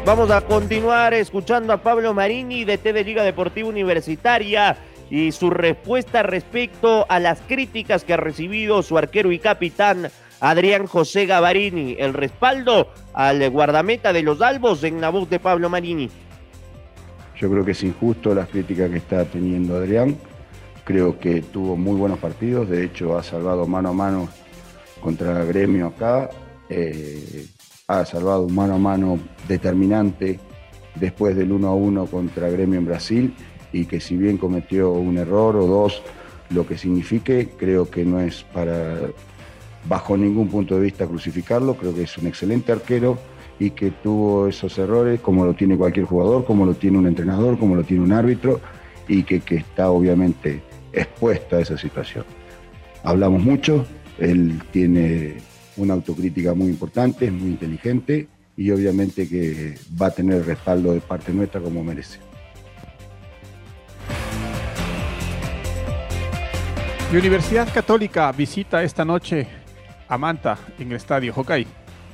Vamos 0.05 0.31
a 0.31 0.39
continuar 0.41 1.13
escuchando 1.13 1.74
a 1.74 1.81
Pablo 1.81 2.13
Marini 2.13 2.63
de 2.63 2.77
TV 2.77 3.03
Liga 3.03 3.24
Deportiva 3.24 3.67
Universitaria 3.67 4.77
y 5.09 5.31
su 5.31 5.49
respuesta 5.49 6.23
respecto 6.23 7.05
a 7.09 7.19
las 7.19 7.41
críticas 7.41 8.03
que 8.03 8.13
ha 8.13 8.17
recibido 8.17 8.81
su 8.83 8.97
arquero 8.97 9.31
y 9.31 9.39
capitán 9.39 10.09
Adrián 10.39 10.85
José 10.85 11.25
Gavarini. 11.25 11.95
El 11.97 12.13
respaldo 12.13 12.89
al 13.13 13.49
guardameta 13.49 14.13
de 14.13 14.23
los 14.23 14.41
Albos 14.41 14.83
en 14.83 15.01
la 15.01 15.09
voz 15.09 15.29
de 15.29 15.39
Pablo 15.39 15.69
Marini. 15.69 16.09
Yo 17.39 17.49
creo 17.49 17.63
que 17.63 17.71
es 17.71 17.83
injusto 17.83 18.33
las 18.33 18.49
críticas 18.49 18.89
que 18.89 18.97
está 18.97 19.25
teniendo 19.25 19.75
Adrián. 19.77 20.17
Creo 20.83 21.19
que 21.19 21.41
tuvo 21.41 21.75
muy 21.75 21.95
buenos 21.95 22.19
partidos, 22.19 22.69
de 22.69 22.85
hecho 22.85 23.17
ha 23.17 23.23
salvado 23.23 23.67
mano 23.67 23.89
a 23.89 23.93
mano 23.93 24.29
contra 25.01 25.43
gremio 25.43 25.87
acá, 25.87 26.29
eh, 26.69 27.45
ha 27.87 28.05
salvado 28.05 28.47
mano 28.47 28.75
a 28.75 28.77
mano 28.77 29.19
determinante 29.47 30.39
después 30.95 31.35
del 31.35 31.51
1 31.51 31.67
a 31.67 31.75
1 31.75 32.05
contra 32.05 32.49
gremio 32.49 32.79
en 32.79 32.85
Brasil 32.85 33.35
y 33.71 33.86
que 33.86 34.00
si 34.00 34.17
bien 34.17 34.38
cometió 34.38 34.91
un 34.91 35.17
error 35.17 35.55
o 35.55 35.67
dos, 35.67 36.01
lo 36.50 36.65
que 36.65 36.77
signifique, 36.77 37.50
creo 37.57 37.89
que 37.89 38.05
no 38.05 38.19
es 38.19 38.43
para, 38.43 38.97
bajo 39.88 40.17
ningún 40.17 40.47
punto 40.47 40.75
de 40.75 40.81
vista, 40.81 41.05
crucificarlo, 41.05 41.75
creo 41.75 41.93
que 41.93 42.03
es 42.03 42.17
un 42.17 42.27
excelente 42.27 42.71
arquero 42.71 43.17
y 43.59 43.71
que 43.71 43.91
tuvo 43.91 44.47
esos 44.47 44.77
errores 44.77 45.19
como 45.19 45.45
lo 45.45 45.53
tiene 45.53 45.77
cualquier 45.77 46.05
jugador, 46.05 46.45
como 46.45 46.65
lo 46.65 46.75
tiene 46.75 46.97
un 46.97 47.07
entrenador, 47.07 47.57
como 47.57 47.75
lo 47.75 47.83
tiene 47.83 48.03
un 48.03 48.13
árbitro 48.13 48.62
y 49.07 49.24
que, 49.24 49.39
que 49.39 49.55
está 49.55 49.89
obviamente 49.89 50.62
expuesto 50.93 51.55
a 51.55 51.62
esa 51.62 51.77
situación. 51.77 52.25
Hablamos 53.03 53.43
mucho, 53.43 53.86
él 54.19 54.62
tiene 54.71 55.38
una 55.77 55.93
autocrítica 55.93 56.53
muy 56.53 56.67
importante, 56.67 57.25
es 57.25 57.32
muy 57.32 57.49
inteligente 57.49 58.27
y 58.56 58.71
obviamente 58.71 59.27
que 59.27 59.75
va 60.01 60.08
a 60.08 60.12
tener 60.12 60.45
respaldo 60.45 60.93
de 60.93 61.01
parte 61.01 61.32
nuestra 61.32 61.62
como 61.62 61.84
merece. 61.84 62.26
Universidad 67.15 67.74
Católica 67.74 68.30
visita 68.34 68.84
esta 68.84 69.06
noche 69.06 69.48
a 70.10 70.17
Manta 70.17 70.58
en 70.78 70.89
el 70.91 70.98
estadio 70.98 71.34
Hokkaido. 71.34 71.70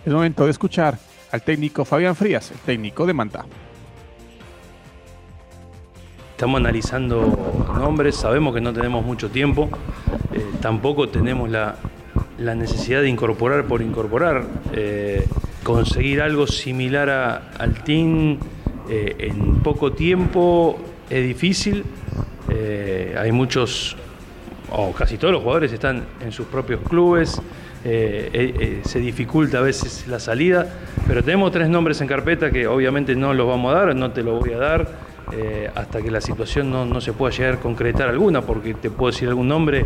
Es 0.06 0.14
momento 0.14 0.46
de 0.46 0.52
escuchar 0.52 1.00
al 1.32 1.42
técnico 1.42 1.84
Fabián 1.84 2.16
Frías, 2.16 2.52
el 2.52 2.60
técnico 2.60 3.06
de 3.08 3.14
Manta. 3.14 3.44
Estamos 6.32 6.60
analizando 6.60 7.66
nombres, 7.76 8.16
sabemos 8.16 8.54
que 8.54 8.62
no 8.62 8.72
tenemos 8.72 9.04
mucho 9.04 9.32
tiempo, 9.32 9.68
eh, 10.32 10.46
tampoco 10.62 11.10
tenemos 11.10 11.50
la, 11.50 11.76
necesidad 12.38 13.02
de 13.02 13.10
incorporar 13.10 13.66
por 13.66 13.82
incorporar. 13.82 14.46
Eh, 14.74 15.26
conseguir 15.64 16.22
algo 16.22 16.46
similar 16.46 17.52
al 17.58 17.84
team 17.84 18.38
eh, 18.90 19.16
en 19.18 19.56
poco 19.64 19.92
tiempo 19.94 20.78
es 21.10 21.26
difícil. 21.26 21.84
hay 23.18 23.32
muchos 23.32 23.96
o 24.74 24.92
casi 24.92 25.18
todos 25.18 25.34
los 25.34 25.42
jugadores 25.42 25.72
están 25.72 26.04
en 26.20 26.32
sus 26.32 26.48
propios 26.48 26.82
clubes, 26.82 27.42
eh, 27.86 28.30
eh, 28.34 28.54
eh, 28.60 28.82
se 28.86 29.00
dificulta 29.00 29.60
a 29.60 29.62
veces 29.62 30.08
la 30.08 30.20
salida, 30.20 30.68
pero 31.08 31.24
tenemos 31.24 31.52
tres 31.52 31.70
nombres 31.70 32.02
en 32.02 32.08
carpeta 32.08 32.50
que 32.50 32.66
obviamente 32.66 33.16
no 33.16 33.34
los 33.34 33.48
vamos 33.48 33.74
a 33.74 33.80
dar, 33.80 33.96
no 33.96 34.12
te 34.12 34.24
lo 34.24 34.40
voy 34.40 34.54
a 34.54 34.58
dar 34.58 35.14
hasta 35.74 36.00
que 36.00 36.12
la 36.12 36.22
situación 36.22 36.70
no, 36.70 37.02
se 37.02 37.12
pueda 37.12 37.36
llegar 37.36 37.54
a 37.56 37.60
concretar 37.60 38.08
alguna, 38.08 38.42
porque 38.42 38.76
te 38.76 38.92
puedo 38.92 39.12
decir 39.12 39.30
algún 39.30 39.48
nombre 39.48 39.84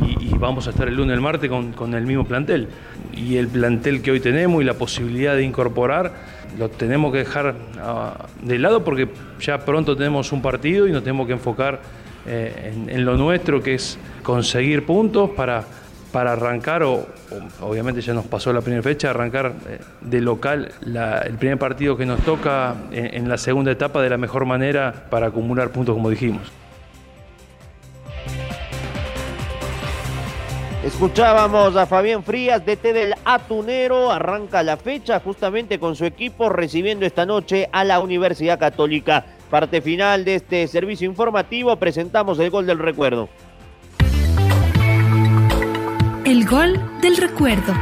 y, 0.00 0.38
vamos 0.38 0.66
a 0.66 0.70
estar 0.70 0.88
el 0.88 0.94
lunes 0.94 1.14
el 1.14 1.20
martes 1.20 1.50
con, 1.50 1.94
el 1.94 2.06
mismo 2.06 2.24
plantel. 2.24 2.68
Y 3.14 3.36
el 3.36 3.48
plantel 3.48 4.00
que 4.00 4.12
hoy 4.12 4.20
tenemos 4.20 4.62
y 4.62 4.64
la 4.64 4.74
posibilidad 4.74 5.34
de 5.34 5.42
incorporar, 5.42 6.12
lo 6.58 6.70
tenemos 6.70 7.12
que 7.12 7.18
dejar 7.18 7.56
ah, 7.78 8.26
de 8.42 8.58
lado 8.58 8.84
porque 8.84 9.08
ya 9.40 9.58
pronto 9.58 9.96
tenemos 9.96 10.32
un 10.32 10.40
partido 10.40 10.86
y 10.86 10.92
nos 10.92 11.02
tenemos 11.02 11.26
que 11.26 11.34
enfocar 11.34 11.80
en 12.26 13.04
lo 13.04 13.16
nuestro, 13.16 13.62
que 13.62 13.74
es 13.74 13.98
conseguir 14.22 14.84
puntos 14.84 15.30
para, 15.30 15.64
para 16.16 16.32
arrancar, 16.32 16.82
o, 16.82 17.06
obviamente 17.60 18.00
ya 18.00 18.14
nos 18.14 18.24
pasó 18.24 18.50
la 18.50 18.62
primera 18.62 18.82
fecha, 18.82 19.10
arrancar 19.10 19.52
eh, 19.68 19.78
de 20.00 20.20
local 20.22 20.72
el 20.82 21.34
primer 21.34 21.58
partido 21.58 21.94
que 21.94 22.06
nos 22.06 22.20
toca 22.20 22.74
en, 22.90 23.28
la 23.28 23.36
segunda 23.36 23.70
etapa 23.70 24.00
de 24.00 24.08
la 24.08 24.16
mejor 24.16 24.46
manera 24.46 25.08
para 25.10 25.26
acumular 25.26 25.68
puntos, 25.72 25.94
como 25.94 26.08
dijimos. 26.08 26.50
Escuchábamos 30.82 31.76
a 31.76 31.84
Fabián 31.84 32.22
Frías, 32.22 32.64
DT 32.64 32.94
del 32.94 33.14
Atunero, 33.22 34.10
arranca 34.10 34.62
la 34.62 34.78
fecha 34.78 35.20
justamente 35.20 35.78
con 35.78 35.96
su 35.96 36.06
equipo 36.06 36.48
recibiendo 36.48 37.04
esta 37.04 37.26
noche 37.26 37.68
a 37.72 37.84
la 37.84 38.00
Universidad 38.00 38.58
Católica. 38.58 39.35
Parte 39.50 39.80
final 39.80 40.24
de 40.24 40.36
este 40.36 40.66
servicio 40.66 41.08
informativo, 41.08 41.76
presentamos 41.76 42.38
el 42.40 42.50
gol 42.50 42.66
del 42.66 42.78
recuerdo. 42.78 43.28
El 46.24 46.44
gol 46.46 46.80
del 47.00 47.16
recuerdo. 47.16 47.72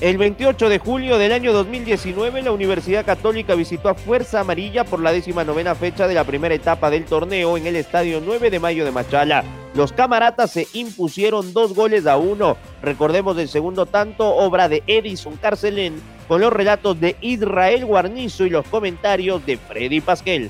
El 0.00 0.16
28 0.16 0.68
de 0.70 0.78
julio 0.78 1.18
del 1.18 1.32
año 1.32 1.52
2019, 1.52 2.40
la 2.40 2.52
Universidad 2.52 3.04
Católica 3.04 3.54
visitó 3.54 3.90
a 3.90 3.94
Fuerza 3.94 4.40
Amarilla 4.40 4.84
por 4.84 5.00
la 5.00 5.12
décima 5.12 5.44
novena 5.44 5.74
fecha 5.74 6.08
de 6.08 6.14
la 6.14 6.24
primera 6.24 6.54
etapa 6.54 6.88
del 6.88 7.04
torneo 7.04 7.58
en 7.58 7.66
el 7.66 7.76
Estadio 7.76 8.22
9 8.24 8.48
de 8.48 8.60
Mayo 8.60 8.86
de 8.86 8.92
Machala. 8.92 9.44
Los 9.74 9.92
camaratas 9.92 10.52
se 10.52 10.66
impusieron 10.72 11.52
dos 11.52 11.74
goles 11.74 12.06
a 12.06 12.16
uno. 12.16 12.56
Recordemos 12.82 13.36
el 13.36 13.48
segundo 13.48 13.84
tanto, 13.84 14.26
obra 14.36 14.70
de 14.70 14.82
Edison 14.86 15.36
Carcelén, 15.36 16.00
con 16.30 16.40
los 16.40 16.52
relatos 16.52 17.00
de 17.00 17.16
Israel 17.22 17.84
Guarnizo 17.84 18.46
y 18.46 18.50
los 18.50 18.64
comentarios 18.68 19.44
de 19.44 19.56
Freddy 19.56 20.00
Pasquel. 20.00 20.48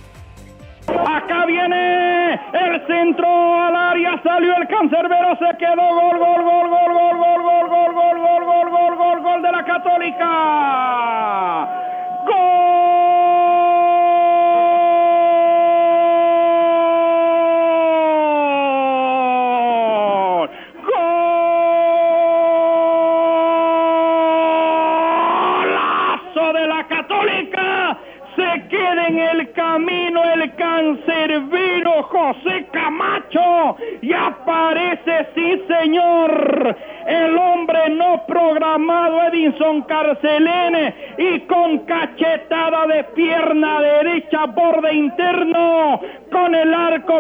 Acá 0.87 1.47
viene 1.47 2.35
el 2.35 2.87
centro 2.87 3.27
al 3.27 3.75
área, 3.75 4.21
salió 4.23 4.55
el 4.59 4.69
cancerbero, 4.69 5.39
se 5.39 5.57
quedó 5.57 5.77
gol, 5.77 6.19
gol, 6.19 6.45
gol, 6.45 6.69
gol, 6.69 6.91
gol, 6.91 7.17
gol, 7.17 7.49
gol, 7.49 7.67
gol, 7.67 7.95
gol, 7.95 8.15
gol, 8.15 8.45
gol, 8.45 8.71
gol, 8.71 8.97
gol, 8.99 9.23
gol 9.23 9.43
de 9.43 9.53
la 9.53 9.65
Católica. 9.65 10.80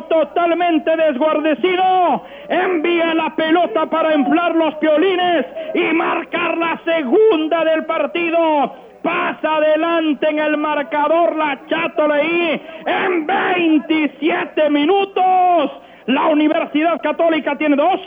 Totalmente 0.02 0.96
desguardecido, 0.96 2.24
envía 2.48 3.14
la 3.14 3.34
pelota 3.34 3.86
para 3.86 4.14
inflar 4.14 4.54
los 4.54 4.74
piolines 4.76 5.46
y 5.74 5.92
marcar 5.94 6.56
la 6.56 6.80
segunda 6.84 7.64
del 7.64 7.84
partido 7.84 8.74
pasa 9.02 9.56
adelante 9.56 10.28
en 10.28 10.38
el 10.38 10.56
marcador 10.56 11.34
la 11.36 11.58
Chato 11.66 12.06
Leí 12.08 12.60
en 12.86 13.26
27 13.26 14.70
minutos. 14.70 15.70
La 16.06 16.26
Universidad 16.26 17.00
Católica 17.00 17.56
tiene 17.56 17.76
dos, 17.76 18.00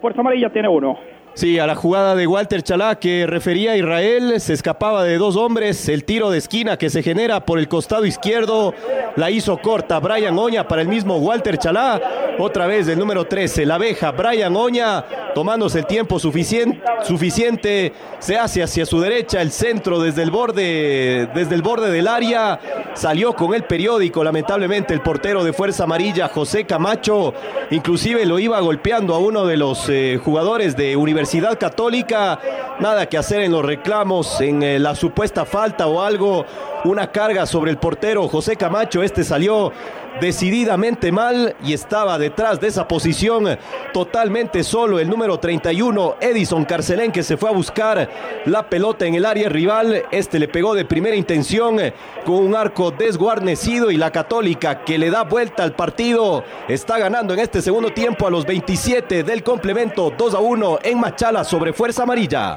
Fuerza 0.00 0.20
Amarilla 0.20 0.50
tiene 0.50 0.68
uno. 0.68 1.13
Sí, 1.34 1.58
a 1.58 1.66
la 1.66 1.74
jugada 1.74 2.14
de 2.14 2.28
Walter 2.28 2.62
Chalá 2.62 2.94
que 3.00 3.26
refería 3.26 3.72
a 3.72 3.76
Israel, 3.76 4.40
se 4.40 4.52
escapaba 4.52 5.02
de 5.02 5.18
dos 5.18 5.34
hombres, 5.34 5.88
el 5.88 6.04
tiro 6.04 6.30
de 6.30 6.38
esquina 6.38 6.76
que 6.76 6.90
se 6.90 7.02
genera 7.02 7.44
por 7.44 7.58
el 7.58 7.66
costado 7.66 8.06
izquierdo, 8.06 8.72
la 9.16 9.32
hizo 9.32 9.58
corta 9.58 9.98
Brian 9.98 10.38
Oña 10.38 10.68
para 10.68 10.82
el 10.82 10.86
mismo 10.86 11.16
Walter 11.16 11.58
Chalá, 11.58 12.00
otra 12.38 12.68
vez 12.68 12.86
el 12.86 13.00
número 13.00 13.24
13, 13.24 13.66
la 13.66 13.74
abeja 13.74 14.12
Brian 14.12 14.54
Oña, 14.54 15.04
tomándose 15.34 15.80
el 15.80 15.86
tiempo 15.86 16.20
suficiente, 16.20 16.80
suficiente, 17.02 17.92
se 18.20 18.38
hace 18.38 18.62
hacia 18.62 18.86
su 18.86 19.00
derecha, 19.00 19.42
el 19.42 19.50
centro 19.50 20.00
desde 20.00 20.22
el 20.22 20.30
borde, 20.30 21.28
desde 21.34 21.56
el 21.56 21.62
borde 21.62 21.90
del 21.90 22.06
área, 22.06 22.60
salió 22.94 23.34
con 23.34 23.54
el 23.54 23.64
periódico, 23.64 24.24
lamentablemente 24.24 24.94
el 24.94 25.00
portero 25.00 25.44
de 25.44 25.52
Fuerza 25.52 25.84
Amarilla, 25.84 26.28
José 26.28 26.64
Camacho, 26.64 27.34
inclusive 27.70 28.24
lo 28.24 28.38
iba 28.38 28.58
golpeando 28.60 29.14
a 29.14 29.18
uno 29.18 29.46
de 29.46 29.56
los 29.56 29.88
eh, 29.88 30.20
jugadores 30.22 30.76
de 30.76 30.96
Universidad 30.96 31.58
Católica, 31.58 32.38
nada 32.80 33.06
que 33.06 33.18
hacer 33.18 33.40
en 33.40 33.52
los 33.52 33.64
reclamos, 33.64 34.40
en 34.40 34.62
eh, 34.62 34.78
la 34.78 34.94
supuesta 34.94 35.44
falta 35.44 35.86
o 35.86 36.00
algo, 36.00 36.46
una 36.84 37.10
carga 37.10 37.46
sobre 37.46 37.70
el 37.70 37.78
portero 37.78 38.28
José 38.28 38.56
Camacho, 38.56 39.02
este 39.02 39.24
salió 39.24 39.72
decididamente 40.20 41.10
mal 41.10 41.56
y 41.64 41.72
estaba 41.72 42.18
detrás 42.18 42.60
de 42.60 42.68
esa 42.68 42.86
posición 42.86 43.58
totalmente 43.92 44.62
solo. 44.62 45.00
El 45.00 45.08
número 45.08 45.38
31 45.38 46.16
Edison 46.20 46.64
Carcelén 46.64 47.10
que 47.10 47.22
se 47.22 47.36
fue 47.36 47.50
a 47.50 47.52
buscar 47.52 48.08
la 48.44 48.68
pelota 48.68 49.06
en 49.06 49.14
el 49.14 49.24
área 49.24 49.48
rival. 49.48 50.04
Este 50.10 50.38
le 50.38 50.48
pegó 50.48 50.74
de 50.74 50.84
primera 50.84 51.16
intención 51.16 51.78
con 52.24 52.36
un 52.36 52.54
arco 52.54 52.90
desguarnecido 52.90 53.90
y 53.90 53.96
la 53.96 54.12
católica 54.12 54.84
que 54.84 54.98
le 54.98 55.10
da 55.10 55.24
vuelta 55.24 55.62
al 55.62 55.74
partido 55.74 56.44
está 56.68 56.98
ganando 56.98 57.34
en 57.34 57.40
este 57.40 57.62
segundo 57.62 57.92
tiempo 57.92 58.26
a 58.26 58.30
los 58.30 58.46
27 58.46 59.24
del 59.24 59.42
complemento 59.42 60.12
2 60.16 60.34
a 60.34 60.38
1 60.38 60.78
en 60.82 61.00
Machala 61.00 61.44
sobre 61.44 61.72
Fuerza 61.72 62.04
Amarilla 62.04 62.56